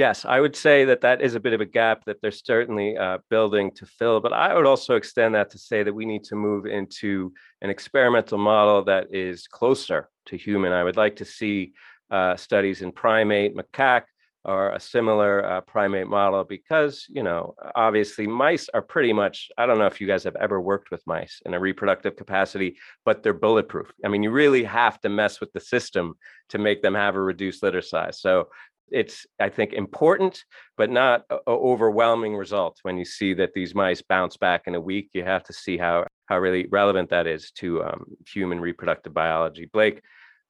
Yes, 0.01 0.25
I 0.25 0.41
would 0.41 0.57
say 0.57 0.87
that 0.87 1.03
that 1.03 1.21
is 1.21 1.35
a 1.35 1.41
bit 1.41 1.53
of 1.53 1.61
a 1.61 1.67
gap 1.67 2.07
that 2.07 2.23
they're 2.23 2.31
certainly 2.31 2.97
uh, 2.97 3.19
building 3.29 3.71
to 3.73 3.85
fill. 3.85 4.19
But 4.19 4.33
I 4.33 4.55
would 4.55 4.65
also 4.65 4.95
extend 4.95 5.35
that 5.35 5.51
to 5.51 5.59
say 5.59 5.83
that 5.83 5.93
we 5.93 6.07
need 6.07 6.25
to 6.25 6.37
move 6.37 6.65
into 6.65 7.35
an 7.61 7.69
experimental 7.69 8.39
model 8.39 8.83
that 8.85 9.15
is 9.15 9.47
closer 9.47 10.09
to 10.29 10.39
human. 10.39 10.73
I 10.73 10.85
would 10.85 10.97
like 10.97 11.17
to 11.17 11.27
see 11.27 11.75
uh, 12.11 12.35
studies 12.37 12.81
in 12.81 12.93
primate, 12.93 13.55
macaque, 13.55 14.05
or 14.43 14.71
a 14.71 14.81
similar 14.81 15.45
uh, 15.45 15.61
primate 15.61 16.07
model 16.07 16.45
because, 16.45 17.05
you 17.11 17.23
know, 17.23 17.55
obviously 17.75 18.27
mice 18.27 18.71
are 18.73 18.81
pretty 18.81 19.13
much, 19.13 19.51
I 19.59 19.67
don't 19.67 19.79
know 19.79 19.87
if 19.87 20.01
you 20.01 20.07
guys 20.07 20.25
have 20.25 20.37
ever 20.37 20.59
worked 20.59 20.91
with 20.91 21.07
mice 21.07 21.43
in 21.45 21.53
a 21.53 21.61
reproductive 21.61 22.17
capacity, 22.17 22.79
but 23.05 23.23
they're 23.23 23.35
bulletproof. 23.35 23.93
I 24.03 24.09
mean, 24.09 24.23
you 24.23 24.31
really 24.31 24.65
have 24.65 24.99
to 25.03 25.11
mess 25.11 25.41
with 25.41 25.53
the 25.53 25.61
system 25.61 26.15
to 26.49 26.59
make 26.59 26.81
them 26.81 26.95
have 26.95 27.17
a 27.17 27.21
reduced 27.21 27.63
litter 27.63 27.83
size. 27.83 28.19
So 28.21 28.49
it's 28.91 29.27
i 29.39 29.49
think 29.49 29.73
important 29.73 30.45
but 30.77 30.91
not 30.91 31.25
a, 31.31 31.39
overwhelming 31.49 32.37
result 32.37 32.79
when 32.83 32.97
you 32.97 33.05
see 33.05 33.35
that 33.35 33.53
these 33.55 33.75
mice 33.75 34.03
bounce 34.03 34.37
back 34.37 34.63
in 34.67 34.75
a 34.75 34.81
week 34.81 35.11
you 35.13 35.25
have 35.25 35.43
to 35.43 35.53
see 35.53 35.77
how 35.77 36.05
how 36.31 36.39
really 36.39 36.67
relevant 36.71 37.11
that 37.11 37.27
is 37.27 37.51
to 37.51 37.83
um, 37.83 38.05
human 38.33 38.61
reproductive 38.61 39.13
biology. 39.13 39.69
Blake 39.73 40.01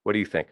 what 0.02 0.12
do 0.12 0.18
you 0.18 0.26
think? 0.26 0.48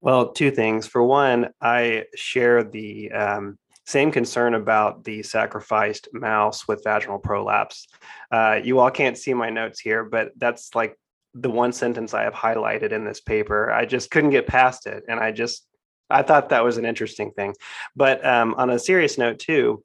Well 0.00 0.32
two 0.32 0.50
things. 0.50 0.86
For 0.86 1.02
one 1.02 1.50
i 1.60 2.04
share 2.14 2.64
the 2.64 3.10
um, 3.12 3.58
same 3.84 4.10
concern 4.10 4.54
about 4.54 5.04
the 5.04 5.22
sacrificed 5.22 6.08
mouse 6.12 6.66
with 6.66 6.82
vaginal 6.82 7.20
prolapse. 7.20 7.86
Uh, 8.32 8.58
you 8.62 8.80
all 8.80 8.90
can't 8.90 9.16
see 9.16 9.32
my 9.32 9.50
notes 9.50 9.80
here 9.80 10.04
but 10.04 10.32
that's 10.36 10.74
like 10.74 10.98
the 11.34 11.50
one 11.50 11.72
sentence 11.72 12.14
i 12.14 12.22
have 12.22 12.34
highlighted 12.34 12.92
in 12.92 13.04
this 13.04 13.20
paper. 13.20 13.70
I 13.70 13.86
just 13.86 14.10
couldn't 14.10 14.30
get 14.30 14.46
past 14.46 14.86
it 14.86 15.04
and 15.08 15.20
i 15.20 15.30
just 15.30 15.66
I 16.08 16.22
thought 16.22 16.50
that 16.50 16.64
was 16.64 16.78
an 16.78 16.84
interesting 16.84 17.32
thing. 17.32 17.54
But 17.94 18.24
um, 18.24 18.54
on 18.54 18.70
a 18.70 18.78
serious 18.78 19.18
note, 19.18 19.38
too, 19.38 19.82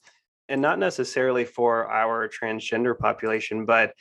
and 0.49 0.61
not 0.61 0.79
necessarily 0.79 1.45
for 1.45 1.89
our 1.89 2.29
transgender 2.29 2.97
population, 2.97 3.65
but 3.65 3.93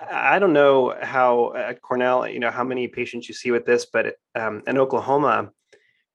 I 0.00 0.38
don't 0.38 0.52
know 0.52 0.94
how 1.00 1.54
at 1.54 1.80
Cornell, 1.80 2.26
you 2.26 2.40
know, 2.40 2.50
how 2.50 2.64
many 2.64 2.88
patients 2.88 3.28
you 3.28 3.34
see 3.34 3.52
with 3.52 3.64
this, 3.64 3.86
but 3.86 4.16
um, 4.34 4.62
in 4.66 4.78
Oklahoma, 4.78 5.50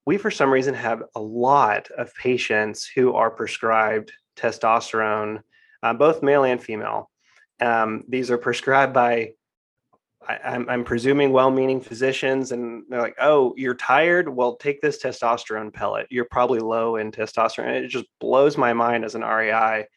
we 0.05 0.17
for 0.17 0.31
some 0.31 0.51
reason 0.51 0.73
have 0.73 1.03
a 1.15 1.21
lot 1.21 1.89
of 1.91 2.13
patients 2.15 2.89
who 2.93 3.13
are 3.13 3.29
prescribed 3.29 4.11
testosterone, 4.35 5.41
uh, 5.83 5.93
both 5.93 6.23
male 6.23 6.43
and 6.43 6.61
female. 6.61 7.09
Um, 7.61 8.03
these 8.07 8.31
are 8.31 8.37
prescribed 8.37 8.93
by 8.93 9.33
I, 10.29 10.55
am 10.55 10.69
I'm, 10.69 10.83
presuming 10.83 11.31
well-meaning 11.31 11.81
physicians, 11.81 12.51
and 12.51 12.83
they're 12.87 13.01
like, 13.01 13.15
"Oh, 13.19 13.53
you're 13.57 13.73
tired? 13.73 14.29
Well, 14.29 14.55
take 14.55 14.79
this 14.81 15.01
testosterone 15.01 15.73
pellet. 15.73 16.07
You're 16.09 16.25
probably 16.25 16.59
low 16.59 16.97
in 16.97 17.11
testosterone." 17.11 17.65
And 17.65 17.85
it 17.85 17.89
just 17.89 18.05
blows 18.19 18.57
my 18.57 18.73
mind 18.73 19.03
as 19.03 19.15
an 19.15 19.23
REI 19.23 19.87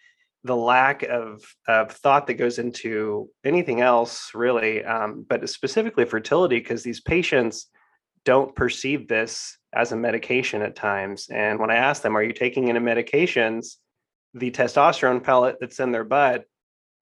the 0.45 0.57
lack 0.57 1.05
of, 1.05 1.40
of 1.68 1.92
thought 1.92 2.27
that 2.27 2.35
goes 2.35 2.59
into 2.59 3.29
anything 3.45 3.81
else, 3.81 4.33
really, 4.35 4.85
um, 4.85 5.25
but 5.29 5.49
specifically 5.49 6.05
fertility, 6.05 6.59
because 6.59 6.83
these 6.83 7.01
patients 7.01 7.68
don't 8.25 8.57
perceive 8.57 9.07
this 9.07 9.57
as 9.73 9.92
a 9.92 9.97
medication 9.97 10.61
at 10.62 10.75
times. 10.75 11.29
And 11.31 11.61
when 11.61 11.71
I 11.71 11.77
ask 11.77 12.03
them, 12.03 12.16
"Are 12.16 12.23
you 12.23 12.33
taking 12.33 12.71
any 12.71 12.81
medications?" 12.81 13.77
the 14.35 14.51
testosterone 14.51 15.23
pellet 15.23 15.57
that's 15.61 15.81
in 15.81 15.92
their 15.92 16.05
butt, 16.05 16.45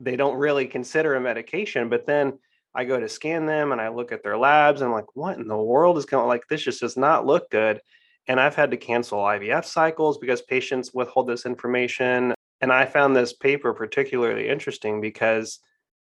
they 0.01 0.17
don't 0.17 0.37
really 0.37 0.67
consider 0.67 1.15
a 1.15 1.21
medication, 1.21 1.89
but 1.89 2.07
then 2.07 2.39
I 2.75 2.85
go 2.85 3.01
to 3.01 3.09
scan 3.09 3.47
them 3.47 3.73
and 3.73 3.81
I 3.81 3.89
look 3.89 4.13
at 4.13 4.23
their 4.23 4.39
labs 4.39 4.81
and 4.81 4.89
I'm 4.89 4.95
like, 4.95 5.17
what 5.17 5.39
in 5.39 5.49
the 5.49 5.57
world 5.57 5.99
is 5.99 6.07
going 6.07 6.29
like 6.29 6.47
this 6.49 6.63
just 6.63 6.81
does 6.81 6.97
not 6.97 7.27
look 7.27 7.51
good. 7.51 7.81
And 8.29 8.39
I've 8.39 8.55
had 8.55 8.71
to 8.71 8.77
cancel 8.77 9.19
IVF 9.19 9.65
cycles 9.65 10.19
because 10.19 10.43
patients 10.43 10.93
withhold 10.95 11.29
this 11.29 11.47
information. 11.47 12.35
And 12.61 12.73
I 12.73 12.87
found 12.87 13.17
this 13.17 13.33
paper 13.33 13.73
particularly 13.73 14.49
interesting 14.49 15.01
because 15.01 15.59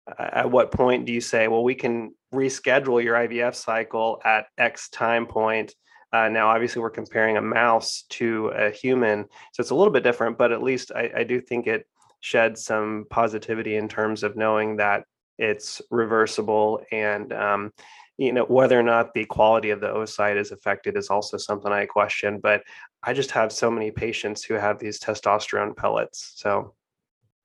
uh, 0.06 0.28
at 0.32 0.50
what 0.50 0.72
point 0.72 1.06
do 1.06 1.12
you 1.12 1.20
say, 1.20 1.48
well, 1.48 1.64
we 1.64 1.74
can 1.74 2.14
reschedule 2.34 3.02
your 3.02 3.16
IVF 3.16 3.54
cycle 3.54 4.20
at 4.24 4.46
X 4.58 4.88
time 4.90 5.26
point? 5.26 5.74
Uh, 6.12 6.28
now, 6.28 6.48
obviously, 6.48 6.80
we're 6.80 6.90
comparing 6.90 7.36
a 7.36 7.42
mouse 7.42 8.04
to 8.08 8.48
a 8.48 8.70
human, 8.70 9.24
so 9.52 9.60
it's 9.60 9.70
a 9.70 9.74
little 9.74 9.92
bit 9.92 10.02
different, 10.02 10.38
but 10.38 10.52
at 10.52 10.62
least 10.62 10.90
I, 10.94 11.10
I 11.18 11.24
do 11.24 11.38
think 11.38 11.66
it 11.66 11.86
sheds 12.20 12.64
some 12.64 13.04
positivity 13.10 13.76
in 13.76 13.88
terms 13.88 14.22
of 14.22 14.34
knowing 14.34 14.76
that 14.76 15.04
it's 15.38 15.80
reversible 15.90 16.82
and 16.92 17.32
um, 17.32 17.72
you 18.18 18.32
know 18.32 18.44
whether 18.44 18.78
or 18.78 18.82
not 18.82 19.14
the 19.14 19.24
quality 19.24 19.70
of 19.70 19.80
the 19.80 19.86
oocyte 19.86 20.36
is 20.36 20.50
affected 20.50 20.96
is 20.96 21.08
also 21.08 21.36
something 21.36 21.72
i 21.72 21.86
question 21.86 22.38
but 22.40 22.62
i 23.02 23.12
just 23.12 23.30
have 23.30 23.52
so 23.52 23.70
many 23.70 23.90
patients 23.90 24.42
who 24.42 24.54
have 24.54 24.78
these 24.78 25.00
testosterone 25.00 25.74
pellets 25.74 26.34
so. 26.36 26.74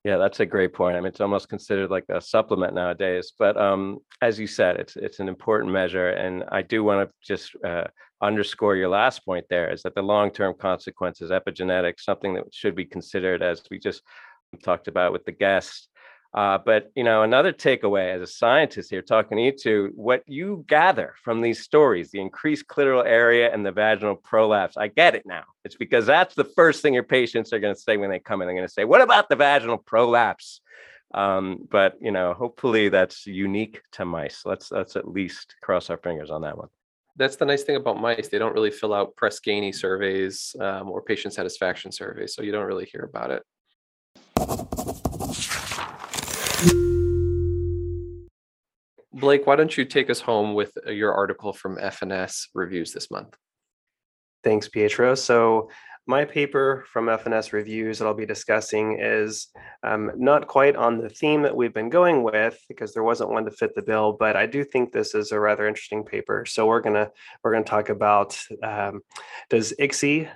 Yeah 0.03 0.17
that's 0.17 0.41
a 0.41 0.45
great 0.45 0.73
point 0.73 0.97
i 0.97 0.99
mean 0.99 1.07
it's 1.07 1.21
almost 1.21 1.47
considered 1.47 1.89
like 1.89 2.03
a 2.09 2.19
supplement 2.19 2.73
nowadays 2.73 3.31
but 3.39 3.55
um, 3.55 3.99
as 4.21 4.37
you 4.37 4.47
said 4.47 4.75
it's 4.75 4.97
it's 4.97 5.19
an 5.19 5.29
important 5.29 5.71
measure 5.71 6.09
and 6.09 6.43
i 6.51 6.61
do 6.61 6.83
want 6.83 7.07
to 7.07 7.15
just 7.25 7.55
uh, 7.63 7.85
underscore 8.21 8.75
your 8.75 8.89
last 8.89 9.23
point 9.23 9.45
there 9.49 9.71
is 9.71 9.81
that 9.83 9.95
the 9.95 10.01
long-term 10.01 10.55
consequences 10.59 11.31
epigenetics 11.31 12.01
something 12.01 12.33
that 12.33 12.43
should 12.51 12.75
be 12.75 12.83
considered 12.83 13.41
as 13.41 13.61
we 13.71 13.79
just 13.79 14.01
talked 14.61 14.87
about 14.87 15.13
with 15.13 15.23
the 15.23 15.31
guests 15.31 15.87
Uh, 16.33 16.57
but 16.57 16.91
you 16.95 17.03
know, 17.03 17.21
another 17.21 17.53
takeaway 17.53 18.15
as 18.15 18.21
a 18.21 18.27
scientist 18.27 18.89
here, 18.89 19.03
talking 19.03 19.37
to 19.37 19.43
you 19.43 19.51
two, 19.51 19.91
what 19.95 20.23
you 20.25 20.65
gather 20.67 21.13
from 21.23 21.41
these 21.41 21.61
stories, 21.61 22.09
the 22.09 22.19
increased 22.19 22.67
clitoral 22.67 23.05
area 23.05 23.53
and 23.53 23.63
the 23.63 23.71
vaginal 23.71 24.15
prolapse, 24.15 24.75
I 24.75 24.87
get 24.87 25.13
it 25.13 25.25
now. 25.27 25.43
It's 25.63 25.75
because 25.75 26.07
that's 26.07 26.33
the 26.33 26.43
first 26.43 26.81
thing 26.81 26.95
your 26.95 27.03
patients 27.03 27.53
are 27.53 27.59
going 27.59 27.75
to 27.75 27.79
say 27.79 27.97
when 27.97 28.09
they 28.09 28.19
come 28.19 28.41
in. 28.41 28.47
They're 28.47 28.55
going 28.55 28.67
to 28.67 28.73
say, 28.73 28.83
"What 28.83 29.01
about 29.01 29.29
the 29.29 29.35
vaginal 29.35 29.77
prolapse?" 29.77 30.61
Um, 31.13 31.67
but 31.69 31.97
you 32.01 32.11
know, 32.11 32.33
hopefully 32.33 32.89
that's 32.89 33.27
unique 33.27 33.81
to 33.93 34.05
mice. 34.05 34.41
Let's 34.43 34.71
let's 34.71 34.95
at 34.95 35.07
least 35.07 35.55
cross 35.61 35.91
our 35.91 35.97
fingers 35.97 36.31
on 36.31 36.41
that 36.41 36.57
one. 36.57 36.69
That's 37.15 37.35
the 37.35 37.45
nice 37.45 37.61
thing 37.61 37.75
about 37.75 38.01
mice. 38.01 38.29
They 38.29 38.39
don't 38.39 38.53
really 38.53 38.71
fill 38.71 38.91
out 38.91 39.15
Press 39.15 39.39
Ganey 39.39 39.73
surveys 39.73 40.55
um, 40.59 40.89
or 40.89 41.03
patient 41.03 41.35
satisfaction 41.35 41.91
surveys, 41.91 42.33
so 42.33 42.41
you 42.41 42.51
don't 42.51 42.65
really 42.65 42.85
hear 42.85 43.03
about 43.03 43.29
it. 43.29 44.82
Blake, 49.13 49.45
why 49.45 49.55
don't 49.55 49.77
you 49.77 49.85
take 49.85 50.09
us 50.09 50.19
home 50.19 50.53
with 50.53 50.71
uh, 50.87 50.91
your 50.91 51.13
article 51.13 51.53
from 51.53 51.77
FNS 51.77 52.47
Reviews 52.53 52.93
this 52.93 53.11
month? 53.11 53.35
Thanks, 54.43 54.67
Pietro. 54.67 55.13
So 55.15 55.69
my 56.05 56.25
paper 56.25 56.83
from 56.91 57.05
FNS 57.05 57.53
Reviews 57.53 57.99
that 57.99 58.05
I'll 58.05 58.13
be 58.13 58.25
discussing 58.25 58.99
is 58.99 59.47
um, 59.83 60.11
not 60.17 60.47
quite 60.47 60.75
on 60.75 60.97
the 60.97 61.09
theme 61.09 61.43
that 61.43 61.55
we've 61.55 61.73
been 61.73 61.89
going 61.89 62.23
with 62.23 62.59
because 62.67 62.93
there 62.93 63.03
wasn't 63.03 63.29
one 63.29 63.45
to 63.45 63.51
fit 63.51 63.73
the 63.75 63.81
bill, 63.81 64.13
but 64.19 64.35
I 64.35 64.45
do 64.45 64.65
think 64.65 64.91
this 64.91 65.15
is 65.15 65.31
a 65.31 65.39
rather 65.39 65.67
interesting 65.67 66.03
paper. 66.03 66.45
So 66.45 66.65
we're 66.65 66.81
gonna 66.81 67.09
we're 67.43 67.53
gonna 67.53 67.63
talk 67.63 67.89
about 67.89 68.37
um, 68.61 69.01
does 69.49 69.73
ICSI 69.79 70.29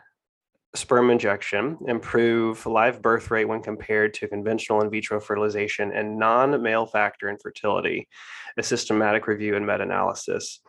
sperm 0.77 1.09
injection 1.09 1.77
improve 1.87 2.65
live 2.65 3.01
birth 3.01 3.31
rate 3.31 3.45
when 3.45 3.61
compared 3.61 4.13
to 4.15 4.27
conventional 4.27 4.81
in 4.81 4.89
vitro 4.89 5.19
fertilization 5.19 5.91
and 5.91 6.17
non-male 6.17 6.85
factor 6.85 7.29
infertility, 7.29 8.07
a 8.57 8.63
systematic 8.63 9.27
review 9.27 9.55
and 9.55 9.65
meta-analysis. 9.65 10.59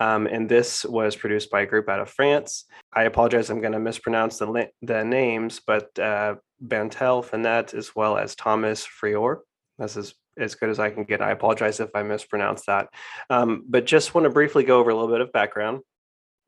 Um, 0.00 0.26
and 0.26 0.48
this 0.48 0.84
was 0.84 1.16
produced 1.16 1.50
by 1.50 1.62
a 1.62 1.66
group 1.66 1.88
out 1.88 2.00
of 2.00 2.10
France. 2.10 2.64
I 2.92 3.04
apologize, 3.04 3.50
I'm 3.50 3.60
going 3.60 3.72
to 3.72 3.78
mispronounce 3.78 4.38
the, 4.38 4.70
the 4.82 5.04
names, 5.04 5.60
but 5.66 5.96
uh, 5.98 6.36
Bantel 6.60 7.22
Fenet 7.22 7.74
as 7.74 7.94
well 7.94 8.16
as 8.16 8.34
Thomas 8.34 8.86
Fréour. 8.86 9.38
This 9.78 9.96
is 9.96 10.14
as 10.36 10.54
good 10.54 10.70
as 10.70 10.78
I 10.78 10.90
can 10.90 11.04
get. 11.04 11.22
I 11.22 11.30
apologize 11.30 11.80
if 11.80 11.90
I 11.94 12.02
mispronounce 12.02 12.64
that. 12.66 12.88
Um, 13.30 13.64
but 13.68 13.86
just 13.86 14.14
want 14.14 14.24
to 14.24 14.30
briefly 14.30 14.64
go 14.64 14.78
over 14.78 14.90
a 14.90 14.94
little 14.94 15.10
bit 15.10 15.20
of 15.20 15.32
background. 15.32 15.80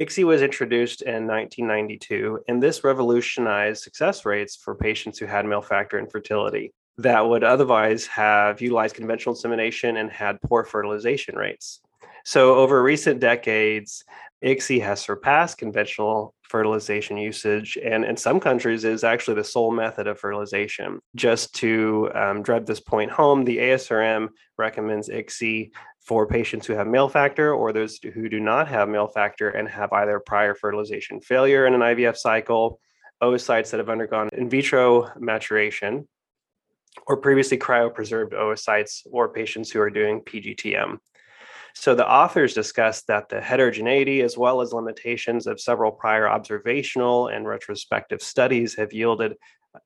ICSI 0.00 0.24
was 0.24 0.40
introduced 0.40 1.02
in 1.02 1.26
1992, 1.26 2.40
and 2.48 2.62
this 2.62 2.84
revolutionized 2.84 3.82
success 3.82 4.24
rates 4.24 4.56
for 4.56 4.74
patients 4.74 5.18
who 5.18 5.26
had 5.26 5.44
male 5.44 5.60
factor 5.60 5.98
infertility 5.98 6.72
that 6.96 7.28
would 7.28 7.44
otherwise 7.44 8.06
have 8.06 8.60
utilized 8.60 8.94
conventional 8.94 9.34
insemination 9.34 9.98
and 9.98 10.10
had 10.10 10.40
poor 10.40 10.64
fertilization 10.64 11.36
rates. 11.36 11.80
So, 12.24 12.54
over 12.54 12.82
recent 12.82 13.20
decades, 13.20 14.04
ICSI 14.42 14.82
has 14.82 15.00
surpassed 15.00 15.58
conventional 15.58 16.34
fertilization 16.42 17.16
usage, 17.16 17.78
and 17.82 18.04
in 18.04 18.16
some 18.16 18.40
countries 18.40 18.84
is 18.84 19.04
actually 19.04 19.34
the 19.34 19.44
sole 19.44 19.70
method 19.70 20.06
of 20.06 20.18
fertilization. 20.18 21.00
Just 21.14 21.54
to 21.56 22.10
um, 22.14 22.42
drive 22.42 22.66
this 22.66 22.80
point 22.80 23.10
home, 23.10 23.44
the 23.44 23.58
ASRM 23.58 24.28
recommends 24.56 25.08
ICSI 25.08 25.70
for 26.00 26.26
patients 26.26 26.66
who 26.66 26.72
have 26.72 26.86
male 26.86 27.08
factor 27.08 27.54
or 27.54 27.72
those 27.72 27.98
who 27.98 28.28
do 28.28 28.40
not 28.40 28.68
have 28.68 28.88
male 28.88 29.08
factor 29.08 29.50
and 29.50 29.68
have 29.68 29.92
either 29.92 30.18
prior 30.18 30.54
fertilization 30.54 31.20
failure 31.20 31.66
in 31.66 31.74
an 31.74 31.80
IVF 31.80 32.16
cycle, 32.16 32.80
oocytes 33.22 33.70
that 33.70 33.78
have 33.78 33.90
undergone 33.90 34.28
in 34.32 34.48
vitro 34.48 35.10
maturation, 35.18 36.08
or 37.06 37.18
previously 37.18 37.58
cryopreserved 37.58 38.32
oocytes, 38.32 39.02
or 39.10 39.28
patients 39.28 39.70
who 39.70 39.80
are 39.80 39.90
doing 39.90 40.20
PGTM. 40.20 40.98
So 41.74 41.94
the 41.94 42.10
authors 42.10 42.54
discussed 42.54 43.06
that 43.06 43.28
the 43.28 43.40
heterogeneity 43.40 44.22
as 44.22 44.36
well 44.36 44.60
as 44.60 44.72
limitations 44.72 45.46
of 45.46 45.60
several 45.60 45.92
prior 45.92 46.28
observational 46.28 47.28
and 47.28 47.46
retrospective 47.46 48.22
studies 48.22 48.74
have 48.74 48.92
yielded 48.92 49.36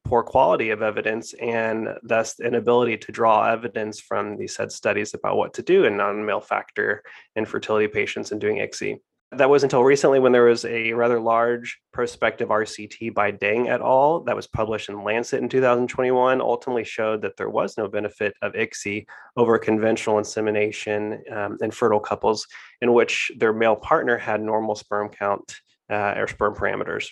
poor 0.04 0.22
quality 0.22 0.70
of 0.70 0.82
evidence 0.82 1.34
and 1.34 1.88
thus 2.02 2.40
inability 2.40 2.96
to 2.96 3.12
draw 3.12 3.46
evidence 3.50 4.00
from 4.00 4.36
these 4.36 4.54
said 4.54 4.72
studies 4.72 5.14
about 5.14 5.36
what 5.36 5.54
to 5.54 5.62
do 5.62 5.84
in 5.84 5.96
non-male 5.96 6.40
factor 6.40 7.02
infertility 7.36 7.88
patients 7.88 8.32
and 8.32 8.40
doing 8.40 8.58
ICSI. 8.58 8.98
That 9.32 9.50
was 9.50 9.64
until 9.64 9.82
recently 9.82 10.20
when 10.20 10.30
there 10.30 10.44
was 10.44 10.64
a 10.64 10.92
rather 10.92 11.18
large 11.18 11.80
prospective 11.92 12.50
RCT 12.50 13.14
by 13.14 13.32
Dang 13.32 13.68
et 13.68 13.80
al. 13.80 14.20
that 14.24 14.36
was 14.36 14.46
published 14.46 14.88
in 14.88 15.02
Lancet 15.02 15.42
in 15.42 15.48
2021, 15.48 16.40
ultimately 16.40 16.84
showed 16.84 17.22
that 17.22 17.36
there 17.36 17.50
was 17.50 17.76
no 17.76 17.88
benefit 17.88 18.34
of 18.42 18.52
ICSI 18.52 19.06
over 19.36 19.58
conventional 19.58 20.18
insemination 20.18 21.20
um, 21.32 21.58
in 21.60 21.72
fertile 21.72 21.98
couples 21.98 22.46
in 22.80 22.92
which 22.92 23.32
their 23.36 23.52
male 23.52 23.76
partner 23.76 24.16
had 24.16 24.40
normal 24.40 24.76
sperm 24.76 25.08
count 25.08 25.56
uh, 25.90 26.14
or 26.16 26.28
sperm 26.28 26.54
parameters. 26.54 27.08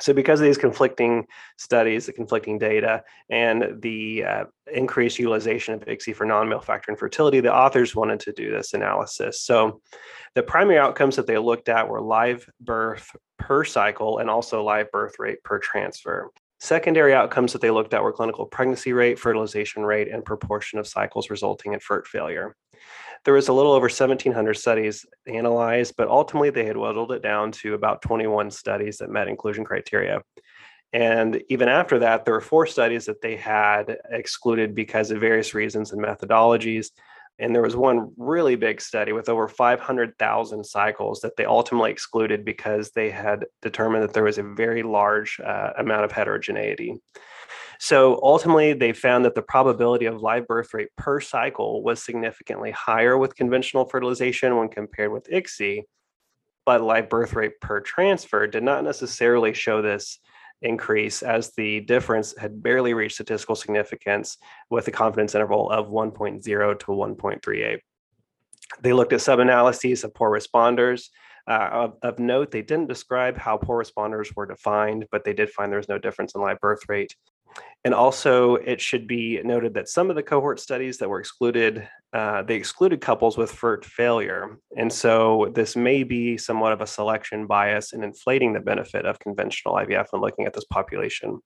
So, 0.00 0.14
because 0.14 0.40
of 0.40 0.46
these 0.46 0.58
conflicting 0.58 1.26
studies, 1.58 2.06
the 2.06 2.12
conflicting 2.12 2.58
data, 2.58 3.02
and 3.28 3.82
the 3.82 4.24
uh, 4.24 4.44
increased 4.72 5.18
utilization 5.18 5.74
of 5.74 5.80
ICSI 5.80 6.16
for 6.16 6.24
non 6.24 6.48
male 6.48 6.60
factor 6.60 6.90
infertility, 6.90 7.40
the 7.40 7.54
authors 7.54 7.94
wanted 7.94 8.20
to 8.20 8.32
do 8.32 8.50
this 8.50 8.72
analysis. 8.72 9.42
So, 9.42 9.82
the 10.34 10.42
primary 10.42 10.78
outcomes 10.78 11.16
that 11.16 11.26
they 11.26 11.36
looked 11.36 11.68
at 11.68 11.88
were 11.88 12.00
live 12.00 12.48
birth 12.58 13.14
per 13.38 13.64
cycle 13.64 14.18
and 14.18 14.30
also 14.30 14.64
live 14.64 14.90
birth 14.90 15.16
rate 15.18 15.42
per 15.44 15.58
transfer. 15.58 16.30
Secondary 16.62 17.12
outcomes 17.12 17.52
that 17.52 17.60
they 17.60 17.70
looked 17.70 17.92
at 17.92 18.02
were 18.02 18.12
clinical 18.12 18.46
pregnancy 18.46 18.92
rate, 18.92 19.18
fertilization 19.18 19.82
rate, 19.82 20.08
and 20.08 20.24
proportion 20.24 20.78
of 20.78 20.86
cycles 20.86 21.28
resulting 21.28 21.72
in 21.72 21.80
FERT 21.80 22.06
failure. 22.06 22.54
There 23.24 23.34
was 23.34 23.48
a 23.48 23.52
little 23.52 23.72
over 23.72 23.84
1,700 23.84 24.54
studies 24.54 25.06
analyzed, 25.26 25.94
but 25.96 26.08
ultimately 26.08 26.50
they 26.50 26.64
had 26.64 26.76
whittled 26.76 27.12
it 27.12 27.22
down 27.22 27.52
to 27.52 27.74
about 27.74 28.02
21 28.02 28.50
studies 28.50 28.98
that 28.98 29.10
met 29.10 29.28
inclusion 29.28 29.64
criteria. 29.64 30.22
And 30.92 31.42
even 31.48 31.68
after 31.68 32.00
that, 32.00 32.24
there 32.24 32.34
were 32.34 32.40
four 32.40 32.66
studies 32.66 33.06
that 33.06 33.22
they 33.22 33.36
had 33.36 33.96
excluded 34.10 34.74
because 34.74 35.10
of 35.10 35.20
various 35.20 35.54
reasons 35.54 35.92
and 35.92 36.02
methodologies. 36.02 36.90
And 37.42 37.54
there 37.54 37.62
was 37.62 37.74
one 37.74 38.12
really 38.16 38.54
big 38.54 38.80
study 38.80 39.12
with 39.12 39.28
over 39.28 39.48
500,000 39.48 40.64
cycles 40.64 41.20
that 41.20 41.36
they 41.36 41.44
ultimately 41.44 41.90
excluded 41.90 42.44
because 42.44 42.92
they 42.92 43.10
had 43.10 43.46
determined 43.60 44.04
that 44.04 44.14
there 44.14 44.22
was 44.22 44.38
a 44.38 44.44
very 44.44 44.84
large 44.84 45.40
uh, 45.44 45.72
amount 45.76 46.04
of 46.04 46.12
heterogeneity. 46.12 47.00
So 47.80 48.20
ultimately, 48.22 48.74
they 48.74 48.92
found 48.92 49.24
that 49.24 49.34
the 49.34 49.42
probability 49.42 50.06
of 50.06 50.22
live 50.22 50.46
birth 50.46 50.72
rate 50.72 50.90
per 50.96 51.20
cycle 51.20 51.82
was 51.82 52.00
significantly 52.00 52.70
higher 52.70 53.18
with 53.18 53.34
conventional 53.34 53.86
fertilization 53.86 54.56
when 54.56 54.68
compared 54.68 55.10
with 55.10 55.28
ICSI, 55.28 55.82
but 56.64 56.80
live 56.80 57.08
birth 57.08 57.32
rate 57.32 57.60
per 57.60 57.80
transfer 57.80 58.46
did 58.46 58.62
not 58.62 58.84
necessarily 58.84 59.52
show 59.52 59.82
this 59.82 60.20
increase 60.62 61.22
as 61.22 61.52
the 61.56 61.80
difference 61.80 62.36
had 62.36 62.62
barely 62.62 62.94
reached 62.94 63.14
statistical 63.14 63.56
significance 63.56 64.38
with 64.70 64.88
a 64.88 64.90
confidence 64.90 65.34
interval 65.34 65.70
of 65.70 65.88
1.0 65.88 66.42
to 66.42 66.86
1.38. 66.86 67.78
They 68.80 68.92
looked 68.92 69.12
at 69.12 69.20
sub-analyses 69.20 70.04
of 70.04 70.14
poor 70.14 70.30
responders. 70.30 71.08
Uh, 71.46 71.68
of, 71.72 71.96
of, 72.02 72.18
note, 72.18 72.50
they 72.50 72.62
didn't 72.62 72.86
describe 72.86 73.36
how 73.36 73.56
poor 73.56 73.82
responders 73.82 74.34
were 74.34 74.46
defined, 74.46 75.06
but 75.10 75.24
they 75.24 75.32
did 75.32 75.50
find 75.50 75.72
there 75.72 75.78
was 75.78 75.88
no 75.88 75.98
difference 75.98 76.34
in 76.34 76.40
live 76.40 76.60
birth 76.60 76.88
rate 76.88 77.14
and 77.84 77.94
also, 77.94 78.56
it 78.56 78.80
should 78.80 79.08
be 79.08 79.40
noted 79.42 79.74
that 79.74 79.88
some 79.88 80.08
of 80.08 80.14
the 80.14 80.22
cohort 80.22 80.60
studies 80.60 80.98
that 80.98 81.08
were 81.08 81.18
excluded, 81.18 81.88
uh, 82.12 82.42
they 82.42 82.54
excluded 82.54 83.00
couples 83.00 83.36
with 83.36 83.50
FERT 83.50 83.84
failure. 83.84 84.56
And 84.76 84.92
so, 84.92 85.50
this 85.52 85.74
may 85.74 86.04
be 86.04 86.38
somewhat 86.38 86.72
of 86.72 86.80
a 86.80 86.86
selection 86.86 87.48
bias 87.48 87.92
in 87.92 88.04
inflating 88.04 88.52
the 88.52 88.60
benefit 88.60 89.04
of 89.04 89.18
conventional 89.18 89.74
IVF 89.74 90.06
when 90.10 90.22
looking 90.22 90.46
at 90.46 90.54
this 90.54 90.64
population. 90.66 91.40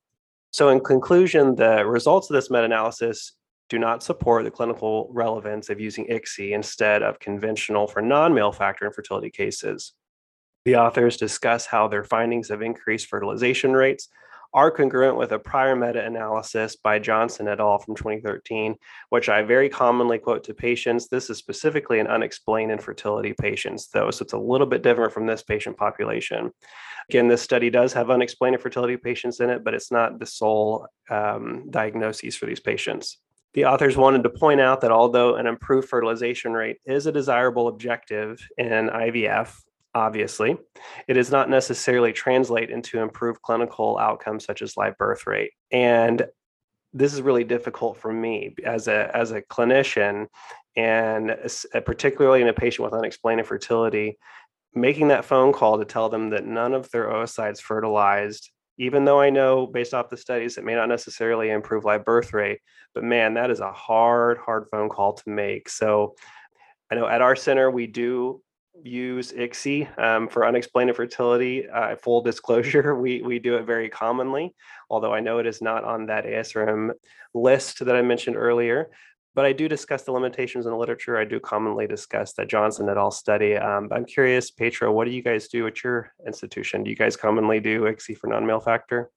So, 0.51 0.69
in 0.69 0.81
conclusion, 0.81 1.55
the 1.55 1.87
results 1.87 2.29
of 2.29 2.35
this 2.35 2.51
meta 2.51 2.64
analysis 2.64 3.33
do 3.71 3.79
not 3.79 4.03
support 4.03 4.45
the 4.45 4.51
clinical 4.51 5.09
relevance 5.12 5.71
of 5.71 5.81
using 5.81 6.07
ICSI 6.07 6.53
instead 6.53 7.03
of 7.03 7.19
conventional 7.19 7.87
for 7.87 8.03
non 8.03 8.35
male 8.35 8.53
factor 8.53 8.85
infertility 8.85 9.31
cases. 9.31 9.95
The 10.66 10.77
authors 10.77 11.16
discuss 11.16 11.64
how 11.64 11.88
their 11.88 12.05
findings 12.05 12.51
of 12.51 12.61
increased 12.61 13.07
fertilization 13.07 13.73
rates 13.73 14.09
are 14.57 14.71
congruent 14.71 15.19
with 15.19 15.33
a 15.33 15.38
prior 15.38 15.77
meta 15.77 16.03
analysis 16.03 16.77
by 16.77 16.99
Johnson 16.99 17.47
et 17.47 17.61
al. 17.61 17.79
from 17.79 17.95
2013, 17.95 18.75
which 19.11 19.29
I 19.29 19.42
very 19.42 19.69
commonly 19.69 20.19
quote 20.19 20.45
to 20.45 20.55
patients. 20.55 21.09
This 21.09 21.29
is 21.29 21.37
specifically 21.37 21.99
an 22.01 22.07
unexplained 22.07 22.73
infertility 22.73 23.35
patients, 23.35 23.88
though, 23.88 24.11
so 24.11 24.23
it's 24.23 24.33
a 24.33 24.38
little 24.38 24.66
bit 24.66 24.83
different 24.83 25.12
from 25.12 25.27
this 25.27 25.42
patient 25.42 25.77
population. 25.77 26.51
Again, 27.11 27.29
this 27.29 27.42
study 27.42 27.69
does 27.69 27.92
have 27.92 28.11
unexplained 28.11 28.57
infertility 28.57 28.97
patients 28.97 29.40
in 29.40 29.51
it, 29.51 29.62
but 29.62 29.75
it's 29.75 29.92
not 29.92 30.19
the 30.19 30.27
sole 30.27 30.87
um, 31.11 31.66
diagnoses 31.69 32.35
for 32.35 32.47
these 32.47 32.59
patients. 32.59 33.19
The 33.53 33.66
authors 33.66 33.97
wanted 33.97 34.23
to 34.23 34.31
point 34.31 34.62
out 34.62 34.81
that 34.81 34.90
although 34.90 35.37
an 35.37 35.47
improved 35.47 35.88
fertilization 35.88 36.55
rate 36.55 36.79
is 36.87 37.07
a 37.07 37.12
desirable 37.12 37.69
objective 37.69 38.40
in 38.57 38.88
IVF, 38.88 39.55
obviously, 39.97 40.59
it 41.09 41.15
does 41.15 41.31
not 41.31 41.49
necessarily 41.49 42.13
translate 42.13 42.71
into 42.71 43.01
improved 43.01 43.41
clinical 43.41 43.99
outcomes 43.99 44.45
such 44.45 44.61
as 44.61 44.77
live 44.77 44.97
birth 44.99 45.27
rate. 45.27 45.53
And 45.73 46.27
this 46.93 47.15
is 47.15 47.23
really 47.23 47.45
difficult 47.45 47.97
for 47.97 48.13
me 48.13 48.55
as 48.65 48.89
a 48.89 49.11
as 49.15 49.31
a 49.33 49.43
clinician 49.43 50.27
and 50.77 51.35
particularly 51.85 52.43
in 52.43 52.49
a 52.49 52.53
patient 52.53 52.85
with 52.85 52.99
unexplained 52.99 53.41
infertility 53.41 54.19
making 54.75 55.09
that 55.09 55.25
phone 55.25 55.53
call 55.53 55.79
to 55.79 55.85
tell 55.85 56.09
them 56.09 56.31
that 56.31 56.47
none 56.47 56.75
of 56.75 56.91
their 56.91 57.09
oocytes 57.09 57.61
fertilized 57.61 58.51
even 58.79 59.05
though 59.05 59.21
i 59.21 59.29
know 59.29 59.67
based 59.67 59.93
off 59.93 60.09
the 60.09 60.17
studies 60.17 60.57
it 60.57 60.65
may 60.65 60.75
not 60.75 60.89
necessarily 60.89 61.51
improve 61.51 61.85
live 61.85 62.05
birth 62.05 62.33
rate 62.33 62.61
but 62.95 63.05
man 63.05 63.35
that 63.35 63.51
is 63.51 63.61
a 63.61 63.73
hard 63.73 64.39
hard 64.39 64.67
phone 64.71 64.89
call 64.89 65.13
to 65.13 65.29
make 65.29 65.69
so 65.69 66.15
i 66.91 66.95
know 66.95 67.07
at 67.07 67.21
our 67.21 67.37
center 67.37 67.71
we 67.71 67.87
do 67.87 68.41
use 68.83 69.33
ICSI 69.33 69.99
um, 69.99 70.29
for 70.29 70.47
unexplained 70.47 70.91
infertility. 70.91 71.69
Uh, 71.69 71.97
full 71.97 72.21
disclosure, 72.23 72.95
we, 73.01 73.23
we 73.23 73.39
do 73.39 73.57
it 73.57 73.65
very 73.65 73.89
commonly, 73.89 74.55
although 74.91 75.15
I 75.15 75.21
know 75.21 75.39
it 75.39 75.47
is 75.47 75.62
not 75.62 75.85
on 75.85 76.07
that 76.07 76.25
ASRM 76.25 76.91
list 77.35 77.85
that 77.85 77.97
I 77.97 78.03
mentioned 78.03 78.37
earlier. 78.37 78.91
But 79.35 79.45
I 79.45 79.53
do 79.53 79.69
discuss 79.69 80.03
the 80.03 80.12
limitations 80.12 80.65
in 80.65 80.73
the 80.73 80.79
literature. 80.79 81.19
I 81.19 81.27
do 81.27 81.39
commonly 81.39 81.87
discuss 81.87 82.33
that 82.35 82.49
Johnson 82.49 82.89
et 82.89 82.97
al. 82.97 83.11
study. 83.11 83.55
Um, 83.55 83.91
I'm 83.93 84.07
curious, 84.07 84.51
Pietro, 84.51 84.91
what 84.91 85.05
do 85.05 85.11
you 85.11 85.23
guys 85.23 85.49
do 85.49 85.67
at 85.67 85.85
your 85.85 86.11
institution? 86.27 86.83
Do 86.83 86.89
you 86.89 86.97
guys 86.97 87.17
commonly 87.17 87.61
do 87.61 87.83
ICSI 87.83 88.17
for 88.17 88.29
non-male 88.29 88.61
factor? 88.61 89.11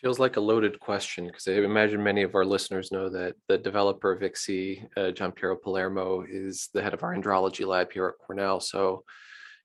Feels 0.00 0.18
like 0.18 0.36
a 0.36 0.40
loaded 0.40 0.80
question 0.80 1.26
because 1.26 1.46
I 1.46 1.52
imagine 1.52 2.02
many 2.02 2.22
of 2.22 2.34
our 2.34 2.44
listeners 2.44 2.90
know 2.90 3.10
that 3.10 3.34
the 3.48 3.58
developer 3.58 4.10
of 4.10 4.20
ICSI, 4.20 4.88
uh, 4.96 5.30
Piero 5.32 5.56
Palermo, 5.56 6.24
is 6.26 6.70
the 6.72 6.82
head 6.82 6.94
of 6.94 7.02
our 7.02 7.14
andrology 7.14 7.66
lab 7.66 7.92
here 7.92 8.06
at 8.06 8.26
Cornell. 8.26 8.60
So 8.60 9.04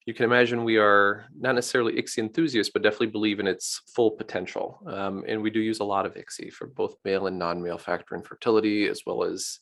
you 0.05 0.13
can 0.13 0.25
imagine 0.25 0.65
we 0.65 0.77
are 0.77 1.25
not 1.39 1.55
necessarily 1.55 1.93
ICSI 1.93 2.17
enthusiasts, 2.17 2.71
but 2.73 2.83
definitely 2.83 3.07
believe 3.07 3.39
in 3.39 3.47
its 3.47 3.81
full 3.95 4.11
potential. 4.11 4.81
Um, 4.85 5.23
and 5.25 5.41
we 5.41 5.49
do 5.49 5.61
use 5.61 5.79
a 5.79 5.85
lot 5.85 6.05
of 6.05 6.15
ICSI 6.15 6.51
for 6.51 6.67
both 6.67 6.97
male 7.05 7.27
and 7.27 7.39
non-male 7.39 7.77
factor 7.77 8.13
infertility, 8.13 8.89
as 8.89 9.03
well 9.05 9.23
as 9.23 9.59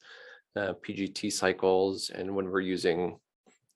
uh, 0.55 0.73
PGT 0.85 1.31
cycles. 1.31 2.09
And 2.09 2.35
when 2.35 2.49
we're 2.49 2.61
using 2.61 3.19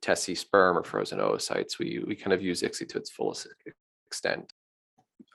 TESE 0.02 0.40
sperm 0.40 0.78
or 0.78 0.84
frozen 0.84 1.20
oocytes, 1.20 1.78
we, 1.78 2.04
we 2.08 2.16
kind 2.16 2.34
of 2.34 2.42
use 2.42 2.64
ICSI 2.64 2.90
to 2.90 2.98
its 2.98 3.12
fullest 3.12 3.48
extent. 4.08 4.52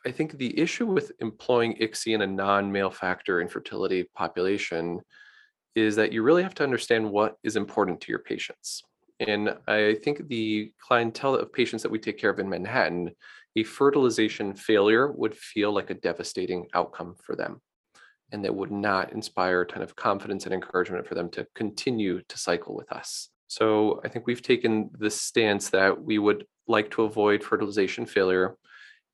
I 0.04 0.10
think 0.10 0.32
the 0.32 0.58
issue 0.58 0.86
with 0.86 1.12
employing 1.20 1.76
ICSI 1.76 2.14
in 2.14 2.22
a 2.22 2.26
non-male 2.26 2.90
factor 2.90 3.40
infertility 3.40 4.04
population 4.14 5.00
is 5.74 5.96
that 5.96 6.12
you 6.12 6.22
really 6.22 6.42
have 6.42 6.54
to 6.56 6.64
understand 6.64 7.10
what 7.10 7.36
is 7.42 7.56
important 7.56 8.00
to 8.02 8.12
your 8.12 8.18
patients. 8.18 8.82
And 9.20 9.56
I 9.68 9.94
think 10.02 10.28
the 10.28 10.72
clientele 10.80 11.36
of 11.36 11.52
patients 11.52 11.82
that 11.82 11.92
we 11.92 11.98
take 11.98 12.18
care 12.18 12.30
of 12.30 12.40
in 12.40 12.48
Manhattan, 12.48 13.12
a 13.56 13.62
fertilization 13.62 14.54
failure 14.54 15.12
would 15.12 15.36
feel 15.36 15.72
like 15.72 15.90
a 15.90 15.94
devastating 15.94 16.66
outcome 16.74 17.14
for 17.24 17.36
them. 17.36 17.60
And 18.32 18.44
that 18.44 18.54
would 18.54 18.72
not 18.72 19.12
inspire 19.12 19.60
a 19.60 19.66
ton 19.66 19.82
of 19.82 19.94
confidence 19.94 20.46
and 20.46 20.54
encouragement 20.54 21.06
for 21.06 21.14
them 21.14 21.28
to 21.30 21.46
continue 21.54 22.22
to 22.28 22.38
cycle 22.38 22.74
with 22.74 22.90
us. 22.90 23.28
So 23.46 24.00
I 24.04 24.08
think 24.08 24.26
we've 24.26 24.42
taken 24.42 24.90
the 24.98 25.10
stance 25.10 25.68
that 25.70 26.02
we 26.02 26.18
would 26.18 26.46
like 26.66 26.90
to 26.92 27.02
avoid 27.02 27.44
fertilization 27.44 28.06
failure 28.06 28.56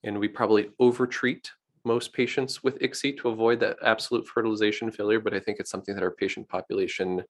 and 0.05 0.19
we 0.19 0.29
probably 0.29 0.71
overtreat 0.79 1.51
most 1.85 2.13
patients 2.13 2.63
with 2.63 2.79
ICSI 2.81 3.19
to 3.19 3.29
avoid 3.29 3.61
that 3.61 3.77
absolute 3.83 4.27
fertilization 4.27 4.91
failure, 4.91 5.21
but 5.21 5.35
I 5.35 5.41
think 5.41 5.59
it's 5.59 5.71
something 5.71 5.95
that 5.95 6.05
our 6.05 6.11
patient 6.11 6.49
population 6.49 7.23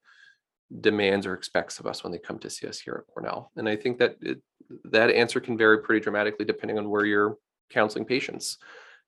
demands 0.80 1.26
or 1.26 1.34
expects 1.34 1.78
of 1.78 1.86
us 1.86 2.02
when 2.02 2.12
they 2.12 2.18
come 2.18 2.38
to 2.40 2.50
see 2.50 2.66
us 2.66 2.78
here 2.78 2.94
at 3.06 3.12
Cornell. 3.12 3.50
And 3.56 3.68
I 3.68 3.76
think 3.76 3.98
that 3.98 4.16
it, 4.20 4.42
that 4.84 5.10
answer 5.10 5.40
can 5.40 5.56
vary 5.56 5.78
pretty 5.82 6.02
dramatically 6.02 6.44
depending 6.44 6.78
on 6.78 6.90
where 6.90 7.06
you're 7.06 7.38
counseling 7.70 8.04
patients. 8.04 8.58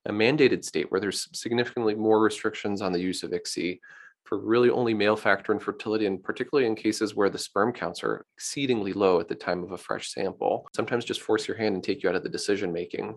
A 0.05 0.11
mandated 0.11 0.63
state 0.63 0.89
where 0.89 0.99
there's 0.99 1.27
significantly 1.33 1.93
more 1.93 2.19
restrictions 2.19 2.81
on 2.81 2.91
the 2.91 2.99
use 2.99 3.21
of 3.21 3.31
ICSI 3.31 3.79
for 4.23 4.39
really 4.39 4.69
only 4.69 4.93
male 4.93 5.15
factor 5.15 5.51
infertility, 5.51 6.05
and 6.05 6.23
particularly 6.23 6.67
in 6.67 6.75
cases 6.75 7.15
where 7.15 7.29
the 7.29 7.37
sperm 7.37 7.71
counts 7.71 8.03
are 8.03 8.25
exceedingly 8.35 8.93
low 8.93 9.19
at 9.19 9.27
the 9.27 9.35
time 9.35 9.63
of 9.63 9.71
a 9.71 9.77
fresh 9.77 10.11
sample, 10.11 10.67
sometimes 10.75 11.05
just 11.05 11.21
force 11.21 11.47
your 11.47 11.57
hand 11.57 11.75
and 11.75 11.83
take 11.83 12.01
you 12.01 12.09
out 12.09 12.15
of 12.15 12.23
the 12.23 12.29
decision 12.29 12.71
making 12.71 13.15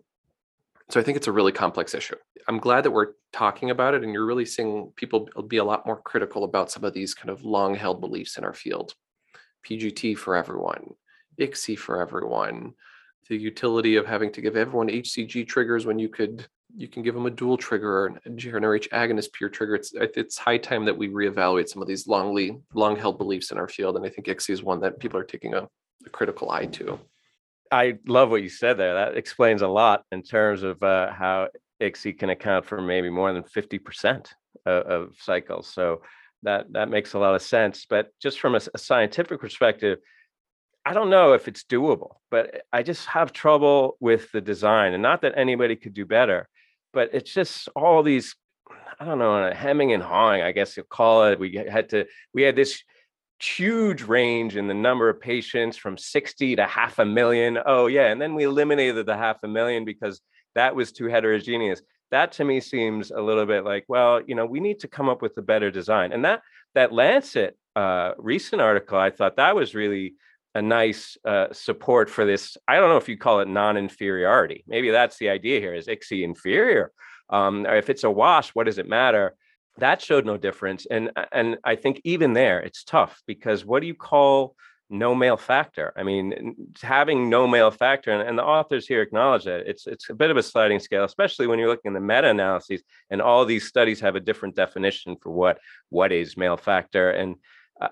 so 0.91 1.01
I 1.01 1.03
think 1.03 1.17
it's 1.17 1.29
a 1.29 1.33
really 1.33 1.53
complex 1.53 1.95
issue. 1.95 2.17
I'm 2.47 2.59
glad 2.59 2.85
that 2.85 2.91
we're 2.91 3.13
talking 3.33 3.71
about 3.71 3.95
it 3.95 4.03
and 4.03 4.13
you're 4.13 4.27
really 4.27 4.45
seeing 4.45 4.93
people 4.97 5.29
be 5.49 5.57
a 5.57 5.65
lot 5.65 5.87
more 5.87 6.01
critical 6.01 6.45
about 6.45 6.71
some 6.71 6.85
of 6.85 6.93
these 6.93 7.15
kind 7.15 7.31
of 7.31 7.45
long 7.45 7.75
held 7.75 8.01
beliefs 8.01 8.37
in 8.37 8.45
our 8.45 8.53
field. 8.53 8.95
PGT 9.67 10.17
for 10.17 10.37
everyone, 10.37 10.91
ICSI 11.41 11.79
for 11.79 12.01
everyone, 12.01 12.75
the 13.29 13.37
utility 13.37 13.97
of 13.97 14.07
having 14.07 14.31
to 14.33 14.43
give 14.43 14.57
everyone 14.57 14.89
HCG 14.89 15.49
triggers 15.49 15.87
when 15.87 15.99
you 15.99 16.09
could 16.09 16.47
you 16.77 16.89
can 16.89 17.03
give 17.03 17.15
them 17.15 17.27
a 17.27 17.31
dual 17.31 17.57
trigger 17.57 17.91
or 17.91 18.07
a 18.27 18.31
GnRH 18.31 18.89
agonist 18.89 19.33
pure 19.33 19.49
trigger. 19.49 19.75
It's 19.75 19.93
it's 19.95 20.37
high 20.37 20.59
time 20.59 20.85
that 20.85 20.97
we 20.97 21.09
reevaluate 21.09 21.69
some 21.69 21.81
of 21.81 21.89
these 21.89 22.07
longly 22.07 22.61
long 22.75 22.97
held 22.97 23.17
beliefs 23.17 23.53
in 23.53 23.59
our 23.59 23.69
field, 23.69 23.97
and 23.97 24.05
I 24.05 24.09
think 24.09 24.27
ICSI 24.27 24.51
is 24.51 24.63
one 24.63 24.81
that 24.81 24.99
people 24.99 25.19
are 25.19 25.25
taking 25.25 25.55
a, 25.55 25.69
a 26.05 26.11
critical 26.11 26.51
eye 26.51 26.67
to. 26.67 26.99
I 27.71 27.95
love 28.07 28.31
what 28.31 28.43
you 28.43 28.49
said 28.49 28.79
there. 28.79 28.95
That 28.95 29.17
explains 29.17 29.63
a 29.63 29.69
lot 29.69 30.05
in 30.13 30.23
terms 30.23 30.63
of 30.63 30.83
uh, 30.83 31.13
how 31.13 31.49
ICSI 31.83 32.19
can 32.19 32.31
account 32.31 32.67
for 32.67 32.81
maybe 32.81 33.11
more 33.11 33.33
than 33.33 33.43
50% 33.43 34.29
of, 34.67 34.83
of, 34.87 35.15
cycles. 35.21 35.69
So 35.69 36.03
that 36.43 36.73
that 36.73 36.89
makes 36.89 37.15
a 37.15 37.19
lot 37.19 37.35
of 37.35 37.43
sense. 37.43 37.87
But 37.89 38.09
just 38.21 38.39
from 38.41 38.55
a, 38.55 38.61
a 38.75 38.79
scientific 38.79 39.41
perspective, 39.41 39.99
I 40.87 40.93
don't 40.93 41.11
know 41.11 41.33
if 41.33 41.49
it's 41.49 41.65
doable, 41.65 42.17
but 42.31 42.63
I 42.73 42.83
just 42.83 43.07
have 43.07 43.33
trouble 43.33 43.97
with 44.01 44.31
the 44.33 44.41
design. 44.41 44.93
And 44.93 45.03
not 45.03 45.23
that 45.23 45.35
anybody 45.37 45.77
could 45.77 45.95
do 45.95 46.05
better, 46.05 46.49
but 46.93 47.11
it's 47.15 47.33
just 47.33 47.69
all 47.75 48.03
these, 48.03 48.37
I 49.01 49.07
don't 49.07 49.19
know, 49.19 49.51
hemming 49.53 49.93
and 49.93 50.03
hawing, 50.03 50.43
I 50.43 50.53
guess 50.53 50.77
you'll 50.77 50.87
call 50.87 51.25
it. 51.25 51.41
We 51.41 51.55
had 51.71 51.89
to, 51.91 52.07
we 52.35 52.43
had 52.43 52.55
this 52.55 52.83
huge 53.41 54.03
range 54.03 54.57
in 54.57 54.67
the 54.69 54.75
number 54.75 55.09
of 55.09 55.21
patients 55.21 55.77
from 55.77 55.99
60 55.99 56.57
to 56.57 56.67
half 56.67 56.99
a 56.99 57.05
million. 57.05 57.59
Oh, 57.65 57.87
yeah. 57.87 58.07
And 58.07 58.21
then 58.21 58.35
we 58.35 58.45
eliminated 58.45 59.07
the 59.07 59.17
half 59.17 59.39
a 59.43 59.49
million 59.49 59.85
because 59.85 60.21
that 60.55 60.75
was 60.75 60.93
too 60.93 61.07
heterogeneous. 61.07 61.83
That 62.11 62.33
to 62.33 62.45
me 62.45 62.61
seems 62.61 63.11
a 63.11 63.21
little 63.21 63.47
bit 63.47 63.65
like, 63.65 63.85
well, 63.89 64.21
you 64.25 64.35
know, 64.35 64.47
we 64.47 64.61
need 64.61 64.81
to 64.81 64.89
come 64.89 65.09
up 65.09 65.21
with 65.21 65.37
a 65.37 65.43
better 65.43 65.71
design. 65.71 66.13
And 66.13 66.25
that 66.25 66.43
that 66.75 66.93
Lancet 66.93 67.57
uh, 67.77 68.13
recent 68.19 68.63
article, 68.63 68.99
I 68.99 69.11
thought 69.11 69.37
that 69.37 69.57
was 69.57 69.75
really 69.75 70.15
a 70.55 70.63
nice 70.63 71.17
uh, 71.25 71.49
support 71.53 72.09
for 72.09 72.25
this. 72.25 72.57
I 72.69 72.77
don't 72.77 72.89
know 72.89 72.97
if 72.97 73.09
you 73.09 73.17
call 73.17 73.41
it 73.41 73.49
non-inferiority. 73.49 74.65
Maybe 74.69 74.91
that's 74.91 75.19
the 75.19 75.29
idea 75.29 75.61
here: 75.61 75.75
is 75.75 75.87
ICSI 75.87 76.23
inferior? 76.23 76.93
Um, 77.31 77.67
or 77.67 77.75
if 77.75 77.91
it's 77.91 78.05
a 78.05 78.11
wash, 78.11 78.51
what 78.51 78.67
does 78.67 78.79
it 78.79 78.89
matter? 78.89 79.35
That 79.79 80.01
showed 80.01 80.25
no 80.25 80.37
difference 80.37 80.87
and 80.91 81.11
uh, 81.17 81.25
and 81.33 81.59
i 81.65 81.75
think 81.75 82.01
even 82.05 82.33
there 82.33 82.61
it's 82.61 82.85
tough 82.85 83.23
because 83.27 83.65
what 83.65 83.81
do 83.81 83.87
you 83.87 83.95
call 83.95 84.55
no 84.91 85.15
male 85.15 85.37
factor? 85.37 85.93
I 85.97 86.03
mean 86.03 86.57
having 86.83 87.31
no 87.31 87.47
male 87.47 87.71
factor 87.71 88.11
and, 88.11 88.27
and, 88.27 88.39
the 88.39 88.45
authors 88.45 88.87
here 88.87 89.03
acknowledge 89.03 89.45
that 89.45 89.67
it's 89.67 89.87
it's 89.87 90.11
a 90.11 90.15
bit 90.15 90.31
of 90.31 90.37
a 90.37 90.43
sliding 90.43 90.81
scale 90.81 91.05
especially 91.05 91.47
when 91.47 91.59
you're 91.59 91.69
looking 91.69 91.91
at 91.91 91.95
the 91.95 92.01
meta-analyses 92.01 92.83
and 93.11 93.23
all 93.23 93.45
these 93.45 93.67
studies 93.67 94.01
have 94.01 94.17
a 94.17 94.21
different 94.21 94.55
definition 94.55 95.17
for 95.21 95.31
what 95.31 95.59
what 95.89 96.13
is 96.13 96.37
male 96.37 96.57
factor 96.57 97.11
and 97.11 97.37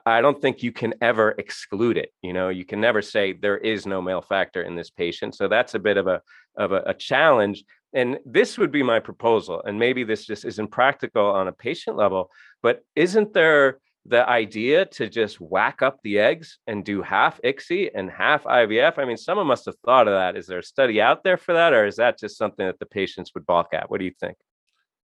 i 0.04 0.20
don't 0.20 0.40
think 0.42 0.62
you 0.62 0.72
can 0.72 0.94
ever 1.00 1.30
exclude 1.38 1.96
it 1.96 2.12
you 2.22 2.32
know? 2.32 2.50
You 2.50 2.64
can 2.64 2.80
never 2.80 3.02
say 3.02 3.32
there 3.32 3.58
is 3.58 3.86
no 3.86 4.02
male 4.02 4.22
factor 4.22 4.62
in 4.62 4.76
this 4.76 4.90
patient 4.90 5.34
so 5.34 5.48
that's 5.48 5.74
a 5.74 5.78
bit 5.78 5.96
of 5.96 6.06
a 6.06 6.20
of 6.56 6.72
a, 6.72 6.82
a 6.86 6.94
challenge 6.94 7.64
and 7.94 8.18
this 8.24 8.56
would 8.58 8.72
be 8.72 8.82
my 8.82 8.98
proposal 8.98 9.62
and 9.64 9.78
maybe 9.78 10.04
this 10.04 10.24
just 10.24 10.44
isn't 10.44 10.68
practical 10.68 11.26
on 11.26 11.48
a 11.48 11.52
patient 11.52 11.96
level 11.96 12.30
but 12.62 12.82
isn't 12.96 13.32
there 13.32 13.78
the 14.06 14.28
idea 14.28 14.84
to 14.84 15.08
just 15.08 15.40
whack 15.40 15.80
up 15.80 15.98
the 16.02 16.18
eggs 16.18 16.58
and 16.66 16.84
do 16.84 17.02
half 17.02 17.40
ICSI 17.42 17.90
and 17.94 18.10
half 18.10 18.42
IVF? 18.44 18.98
I 18.98 19.04
mean, 19.04 19.16
someone 19.16 19.46
must 19.46 19.66
have 19.66 19.76
thought 19.84 20.08
of 20.08 20.14
that. 20.14 20.36
Is 20.36 20.46
there 20.46 20.58
a 20.58 20.64
study 20.64 21.00
out 21.00 21.22
there 21.22 21.36
for 21.36 21.52
that, 21.52 21.72
or 21.72 21.86
is 21.86 21.96
that 21.96 22.18
just 22.18 22.36
something 22.36 22.66
that 22.66 22.78
the 22.78 22.86
patients 22.86 23.32
would 23.34 23.46
balk 23.46 23.68
at? 23.72 23.90
What 23.90 23.98
do 23.98 24.04
you 24.04 24.14
think? 24.18 24.36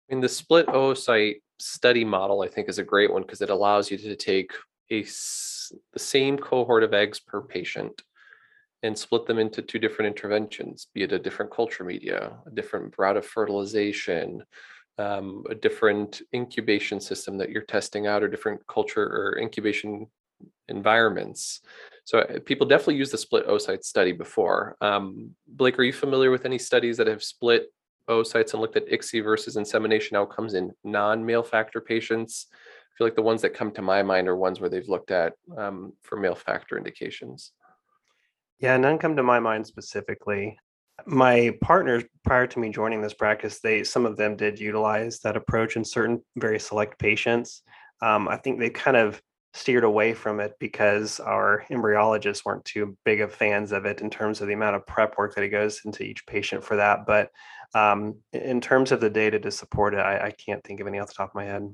I 0.10 0.14
mean, 0.14 0.22
the 0.22 0.30
split 0.30 0.68
oocyte 0.68 1.42
study 1.60 2.06
model, 2.06 2.42
I 2.42 2.50
think, 2.50 2.70
is 2.70 2.78
a 2.78 2.84
great 2.84 3.12
one 3.12 3.24
because 3.24 3.42
it 3.42 3.50
allows 3.50 3.90
you 3.90 3.98
to 3.98 4.16
take 4.16 4.52
a 4.92 5.02
the 5.02 6.00
same 6.00 6.38
cohort 6.38 6.84
of 6.84 6.94
eggs 6.94 7.20
per 7.20 7.42
patient 7.42 8.04
and 8.84 8.98
split 8.98 9.26
them 9.26 9.40
into 9.40 9.62
two 9.62 9.80
different 9.80 10.08
interventions, 10.08 10.88
be 10.94 11.04
it 11.04 11.14
a 11.14 11.20
different 11.20 11.52
culture 11.52 11.86
media, 11.86 12.34
a 12.46 12.52
different 12.52 12.94
route 12.98 13.18
of 13.18 13.26
fertilization, 13.26 14.44
um, 14.98 15.44
a 15.50 15.56
different 15.56 16.22
incubation 16.36 17.00
system 17.00 17.38
that 17.38 17.50
you're 17.50 17.64
testing 17.64 18.06
out, 18.08 18.22
or 18.22 18.28
different 18.28 18.66
culture 18.68 19.04
or 19.04 19.40
incubation 19.40 20.08
environments. 20.68 21.62
So 22.04 22.20
uh, 22.20 22.40
people 22.46 22.68
definitely 22.68 22.98
use 22.98 23.12
the 23.12 23.18
split 23.18 23.48
oocyte 23.48 23.84
study 23.84 24.12
before. 24.12 24.76
Um, 24.82 25.32
Blake, 25.48 25.80
are 25.80 25.84
you 25.84 25.94
familiar 25.94 26.30
with 26.30 26.46
any 26.46 26.58
studies 26.58 26.98
that 26.98 27.08
have 27.08 27.24
split 27.24 27.72
oocytes 28.10 28.52
and 28.52 28.62
looked 28.62 28.76
at 28.76 28.90
ICSI 28.90 29.24
versus 29.24 29.56
insemination 29.56 30.18
outcomes 30.18 30.54
in 30.54 30.74
non-male 30.84 31.44
factor 31.44 31.80
patients? 31.80 32.48
I 32.52 32.92
feel 32.98 33.08
like 33.08 33.16
the 33.16 33.22
ones 33.22 33.42
that 33.42 33.54
come 33.54 33.72
to 33.72 33.82
my 33.82 34.04
mind 34.04 34.28
are 34.28 34.36
ones 34.36 34.60
where 34.60 34.70
they've 34.70 34.90
looked 34.90 35.12
at 35.12 35.34
um, 35.58 35.94
for 36.04 36.18
male 36.18 36.36
factor 36.36 36.78
indications. 36.78 37.54
Yeah, 38.64 38.78
none 38.78 38.98
come 38.98 39.18
to 39.18 39.24
my 39.24 39.42
mind 39.42 39.68
specifically. 39.68 40.58
My 41.06 41.54
partners, 41.60 42.06
prior 42.24 42.48
to 42.48 42.60
me 42.60 42.70
joining 42.70 43.02
this 43.02 43.14
practice, 43.14 43.60
they 43.60 43.84
some 43.84 44.06
of 44.06 44.16
them 44.16 44.38
did 44.38 44.58
utilize 44.58 45.20
that 45.20 45.36
approach 45.36 45.76
in 45.76 45.84
certain 45.84 46.24
very 46.38 46.62
select 46.62 46.98
patients. 46.98 47.62
Um, 48.02 48.30
I 48.30 48.38
think 48.38 48.60
they 48.60 48.70
kind 48.70 48.96
of 48.96 49.22
steered 49.54 49.84
away 49.84 50.14
from 50.14 50.40
it 50.40 50.54
because 50.62 51.20
our 51.20 51.66
embryologists 51.72 52.46
weren't 52.46 52.64
too 52.64 52.98
big 53.04 53.20
of 53.20 53.36
fans 53.36 53.74
of 53.74 53.86
it 53.86 54.00
in 54.00 54.10
terms 54.10 54.40
of 54.40 54.48
the 54.48 54.54
amount 54.54 54.78
of 54.78 54.88
prep 54.88 55.18
work 55.18 55.36
that 55.36 55.44
it 55.44 55.50
goes 55.50 55.82
into 55.84 56.04
each 56.04 56.26
patient 56.26 56.64
for 56.64 56.78
that. 56.78 57.06
But 57.06 57.32
um, 57.76 58.16
in 58.32 58.62
terms 58.62 58.94
of 58.94 59.02
the 59.02 59.10
data 59.10 59.42
to 59.42 59.52
support 59.52 59.94
it, 59.94 59.98
I, 59.98 60.28
I, 60.28 60.32
can't 60.32 60.64
think 60.64 60.80
of 60.80 60.88
any 60.88 61.00
off 61.00 61.10
the 61.10 61.16
top 61.16 61.32
of 61.32 61.36
my 61.36 61.44
head. 61.44 61.68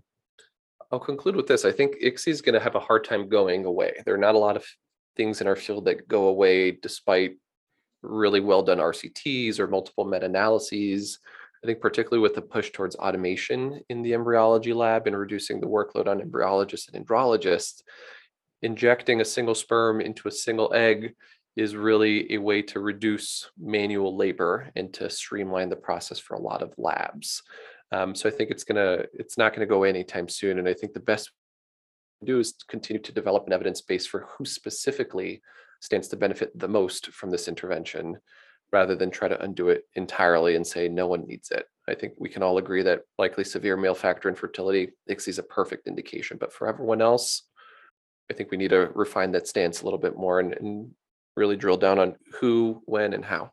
I'll 0.92 1.00
conclude 1.00 1.36
with 1.36 1.46
this. 1.46 1.66
I 1.66 1.72
think 1.72 2.02
ICSI 2.02 2.30
is 2.30 2.42
going 2.42 2.54
to 2.54 2.60
have 2.60 2.74
a 2.74 2.80
hard 2.80 3.04
time 3.04 3.30
going 3.30 3.66
away. 3.66 3.94
There 4.06 4.16
are 4.16 4.18
not 4.18 4.34
a 4.34 4.40
lot 4.40 4.56
of 4.56 4.66
things 5.20 5.42
in 5.42 5.48
our 5.48 5.58
field 5.58 5.84
that 5.84 6.08
go 6.08 6.30
away 6.30 6.72
despite 6.72 7.36
really 8.02 8.40
well 8.40 8.64
done 8.64 8.78
RCTs 8.78 9.60
or 9.60 9.68
multiple 9.68 10.06
meta 10.06 10.28
analyses. 10.28 11.20
I 11.62 11.68
think 11.68 11.82
particularly 11.82 12.22
with 12.22 12.36
the 12.36 12.42
push 12.42 12.72
towards 12.72 12.96
automation 12.96 13.82
in 13.90 14.02
the 14.02 14.14
embryology 14.14 14.72
lab 14.72 15.08
and 15.08 15.18
reducing 15.18 15.60
the 15.60 15.68
workload 15.68 16.08
on 16.08 16.22
embryologists 16.22 16.94
and 16.94 17.06
andrologists, 17.06 17.82
injecting 18.62 19.20
a 19.20 19.26
single 19.26 19.56
sperm 19.56 20.00
into 20.00 20.30
a 20.30 20.32
single 20.32 20.74
egg 20.74 21.14
is 21.58 21.76
really 21.76 22.32
a 22.32 22.38
way 22.38 22.62
to 22.62 22.80
reduce 22.80 23.52
manual 23.60 24.16
labor 24.16 24.72
and 24.78 24.94
to 24.94 25.10
streamline 25.10 25.68
the 25.68 25.76
process 25.76 26.18
for 26.18 26.36
a 26.36 26.42
lot 26.42 26.62
of 26.62 26.74
labs. 26.78 27.44
Um, 27.92 28.16
so 28.16 28.30
I 28.30 28.32
think 28.32 28.52
it's 28.52 28.64
gonna 28.64 29.04
it's 29.12 29.38
not 29.38 29.54
gonna 29.54 29.66
go 29.66 29.76
away 29.76 29.90
anytime 29.90 30.30
soon. 30.30 30.60
And 30.60 30.70
I 30.70 30.74
think 30.74 30.94
the 30.94 31.02
best 31.02 31.30
do 32.24 32.40
is 32.40 32.56
continue 32.68 33.02
to 33.02 33.12
develop 33.12 33.48
an 33.48 33.54
evidence 33.54 33.82
base 33.82 34.06
for 34.06 34.28
who 34.38 34.46
specifically 34.46 35.42
stands 35.80 36.08
to 36.10 36.18
benefit 36.18 36.58
the 36.58 36.68
most 36.68 37.12
from 37.12 37.30
this 37.30 37.48
intervention 37.48 38.18
rather 38.72 38.96
than 38.96 39.10
try 39.10 39.28
to 39.28 39.42
undo 39.42 39.70
it 39.70 39.86
entirely 39.96 40.56
and 40.56 40.66
say 40.66 40.88
no 40.88 41.08
one 41.08 41.26
needs 41.26 41.52
it. 41.52 41.66
I 41.88 41.96
think 41.96 42.14
we 42.18 42.30
can 42.30 42.44
all 42.44 42.58
agree 42.60 42.84
that 42.84 43.02
likely 43.18 43.44
severe 43.44 43.76
male 43.76 43.96
factor 43.96 44.30
infertility, 44.30 44.92
ICSI 45.10 45.30
is 45.30 45.40
a 45.40 45.44
perfect 45.44 45.88
indication. 45.88 46.38
But 46.40 46.54
for 46.54 46.68
everyone 46.68 47.02
else, 47.02 47.44
I 48.30 48.36
think 48.36 48.52
we 48.52 48.58
need 48.58 48.70
to 48.70 48.92
refine 48.94 49.32
that 49.32 49.48
stance 49.48 49.82
a 49.82 49.86
little 49.86 49.98
bit 49.98 50.16
more 50.16 50.40
and, 50.40 50.54
and 50.54 50.92
really 51.36 51.56
drill 51.56 51.78
down 51.78 51.98
on 51.98 52.16
who, 52.40 52.84
when, 52.86 53.14
and 53.14 53.26
how. 53.26 53.52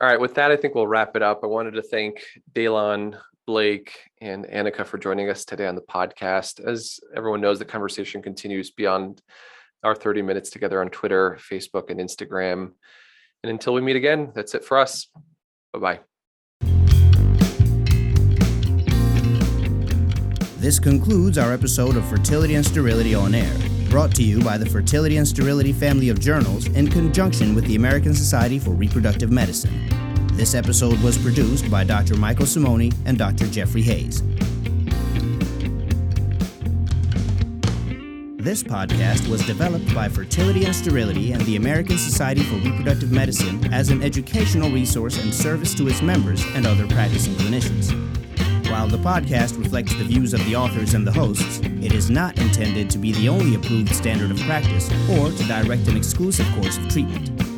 All 0.00 0.08
right, 0.08 0.20
with 0.20 0.34
that, 0.34 0.52
I 0.52 0.56
think 0.56 0.76
we'll 0.76 0.86
wrap 0.86 1.16
it 1.16 1.22
up. 1.22 1.40
I 1.42 1.48
wanted 1.48 1.72
to 1.72 1.82
thank 1.82 2.22
Dalen, 2.52 3.16
Blake, 3.48 4.10
and 4.20 4.44
Annika 4.44 4.84
for 4.84 4.98
joining 4.98 5.30
us 5.30 5.46
today 5.46 5.66
on 5.66 5.74
the 5.74 5.80
podcast. 5.80 6.62
As 6.62 7.00
everyone 7.16 7.40
knows, 7.40 7.58
the 7.58 7.64
conversation 7.64 8.20
continues 8.20 8.70
beyond 8.70 9.22
our 9.82 9.94
30 9.94 10.20
minutes 10.20 10.50
together 10.50 10.82
on 10.82 10.90
Twitter, 10.90 11.38
Facebook, 11.40 11.88
and 11.88 11.98
Instagram. 11.98 12.72
And 13.42 13.50
until 13.50 13.72
we 13.72 13.80
meet 13.80 13.96
again, 13.96 14.32
that's 14.34 14.54
it 14.54 14.66
for 14.66 14.76
us. 14.76 15.06
Bye 15.72 15.78
bye. 15.78 16.00
This 20.58 20.78
concludes 20.78 21.38
our 21.38 21.50
episode 21.54 21.96
of 21.96 22.06
Fertility 22.06 22.56
and 22.56 22.66
Sterility 22.66 23.14
on 23.14 23.34
Air, 23.34 23.56
brought 23.88 24.14
to 24.16 24.22
you 24.22 24.42
by 24.42 24.58
the 24.58 24.66
Fertility 24.66 25.16
and 25.16 25.26
Sterility 25.26 25.72
family 25.72 26.10
of 26.10 26.20
journals 26.20 26.66
in 26.66 26.86
conjunction 26.86 27.54
with 27.54 27.64
the 27.64 27.76
American 27.76 28.12
Society 28.12 28.58
for 28.58 28.72
Reproductive 28.72 29.30
Medicine. 29.30 30.07
This 30.38 30.54
episode 30.54 31.02
was 31.02 31.18
produced 31.18 31.68
by 31.68 31.82
Dr. 31.82 32.14
Michael 32.14 32.46
Simoni 32.46 32.94
and 33.06 33.18
Dr. 33.18 33.48
Jeffrey 33.48 33.82
Hayes. 33.82 34.22
This 38.36 38.62
podcast 38.62 39.28
was 39.28 39.44
developed 39.44 39.92
by 39.92 40.08
Fertility 40.08 40.64
and 40.64 40.76
Sterility 40.76 41.32
and 41.32 41.42
the 41.42 41.56
American 41.56 41.98
Society 41.98 42.44
for 42.44 42.54
Reproductive 42.54 43.10
Medicine 43.10 43.74
as 43.74 43.90
an 43.90 44.00
educational 44.00 44.70
resource 44.70 45.20
and 45.20 45.34
service 45.34 45.74
to 45.74 45.88
its 45.88 46.02
members 46.02 46.44
and 46.54 46.68
other 46.68 46.86
practicing 46.86 47.34
clinicians. 47.34 47.90
While 48.70 48.86
the 48.86 48.98
podcast 48.98 49.58
reflects 49.58 49.92
the 49.96 50.04
views 50.04 50.34
of 50.34 50.44
the 50.44 50.54
authors 50.54 50.94
and 50.94 51.04
the 51.04 51.10
hosts, 51.10 51.58
it 51.82 51.92
is 51.92 52.10
not 52.10 52.38
intended 52.38 52.90
to 52.90 52.98
be 52.98 53.10
the 53.10 53.28
only 53.28 53.56
approved 53.56 53.92
standard 53.92 54.30
of 54.30 54.38
practice 54.42 54.88
or 55.10 55.32
to 55.32 55.44
direct 55.48 55.88
an 55.88 55.96
exclusive 55.96 56.46
course 56.54 56.78
of 56.78 56.88
treatment. 56.88 57.57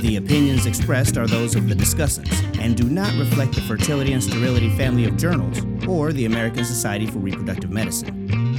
The 0.00 0.16
opinions 0.16 0.64
expressed 0.64 1.18
are 1.18 1.26
those 1.26 1.54
of 1.54 1.68
the 1.68 1.74
discussants 1.74 2.58
and 2.58 2.74
do 2.74 2.84
not 2.84 3.12
reflect 3.18 3.54
the 3.54 3.60
Fertility 3.60 4.14
and 4.14 4.22
Sterility 4.22 4.70
family 4.70 5.04
of 5.04 5.18
journals 5.18 5.62
or 5.86 6.10
the 6.14 6.24
American 6.24 6.64
Society 6.64 7.04
for 7.04 7.18
Reproductive 7.18 7.70
Medicine. 7.70 8.49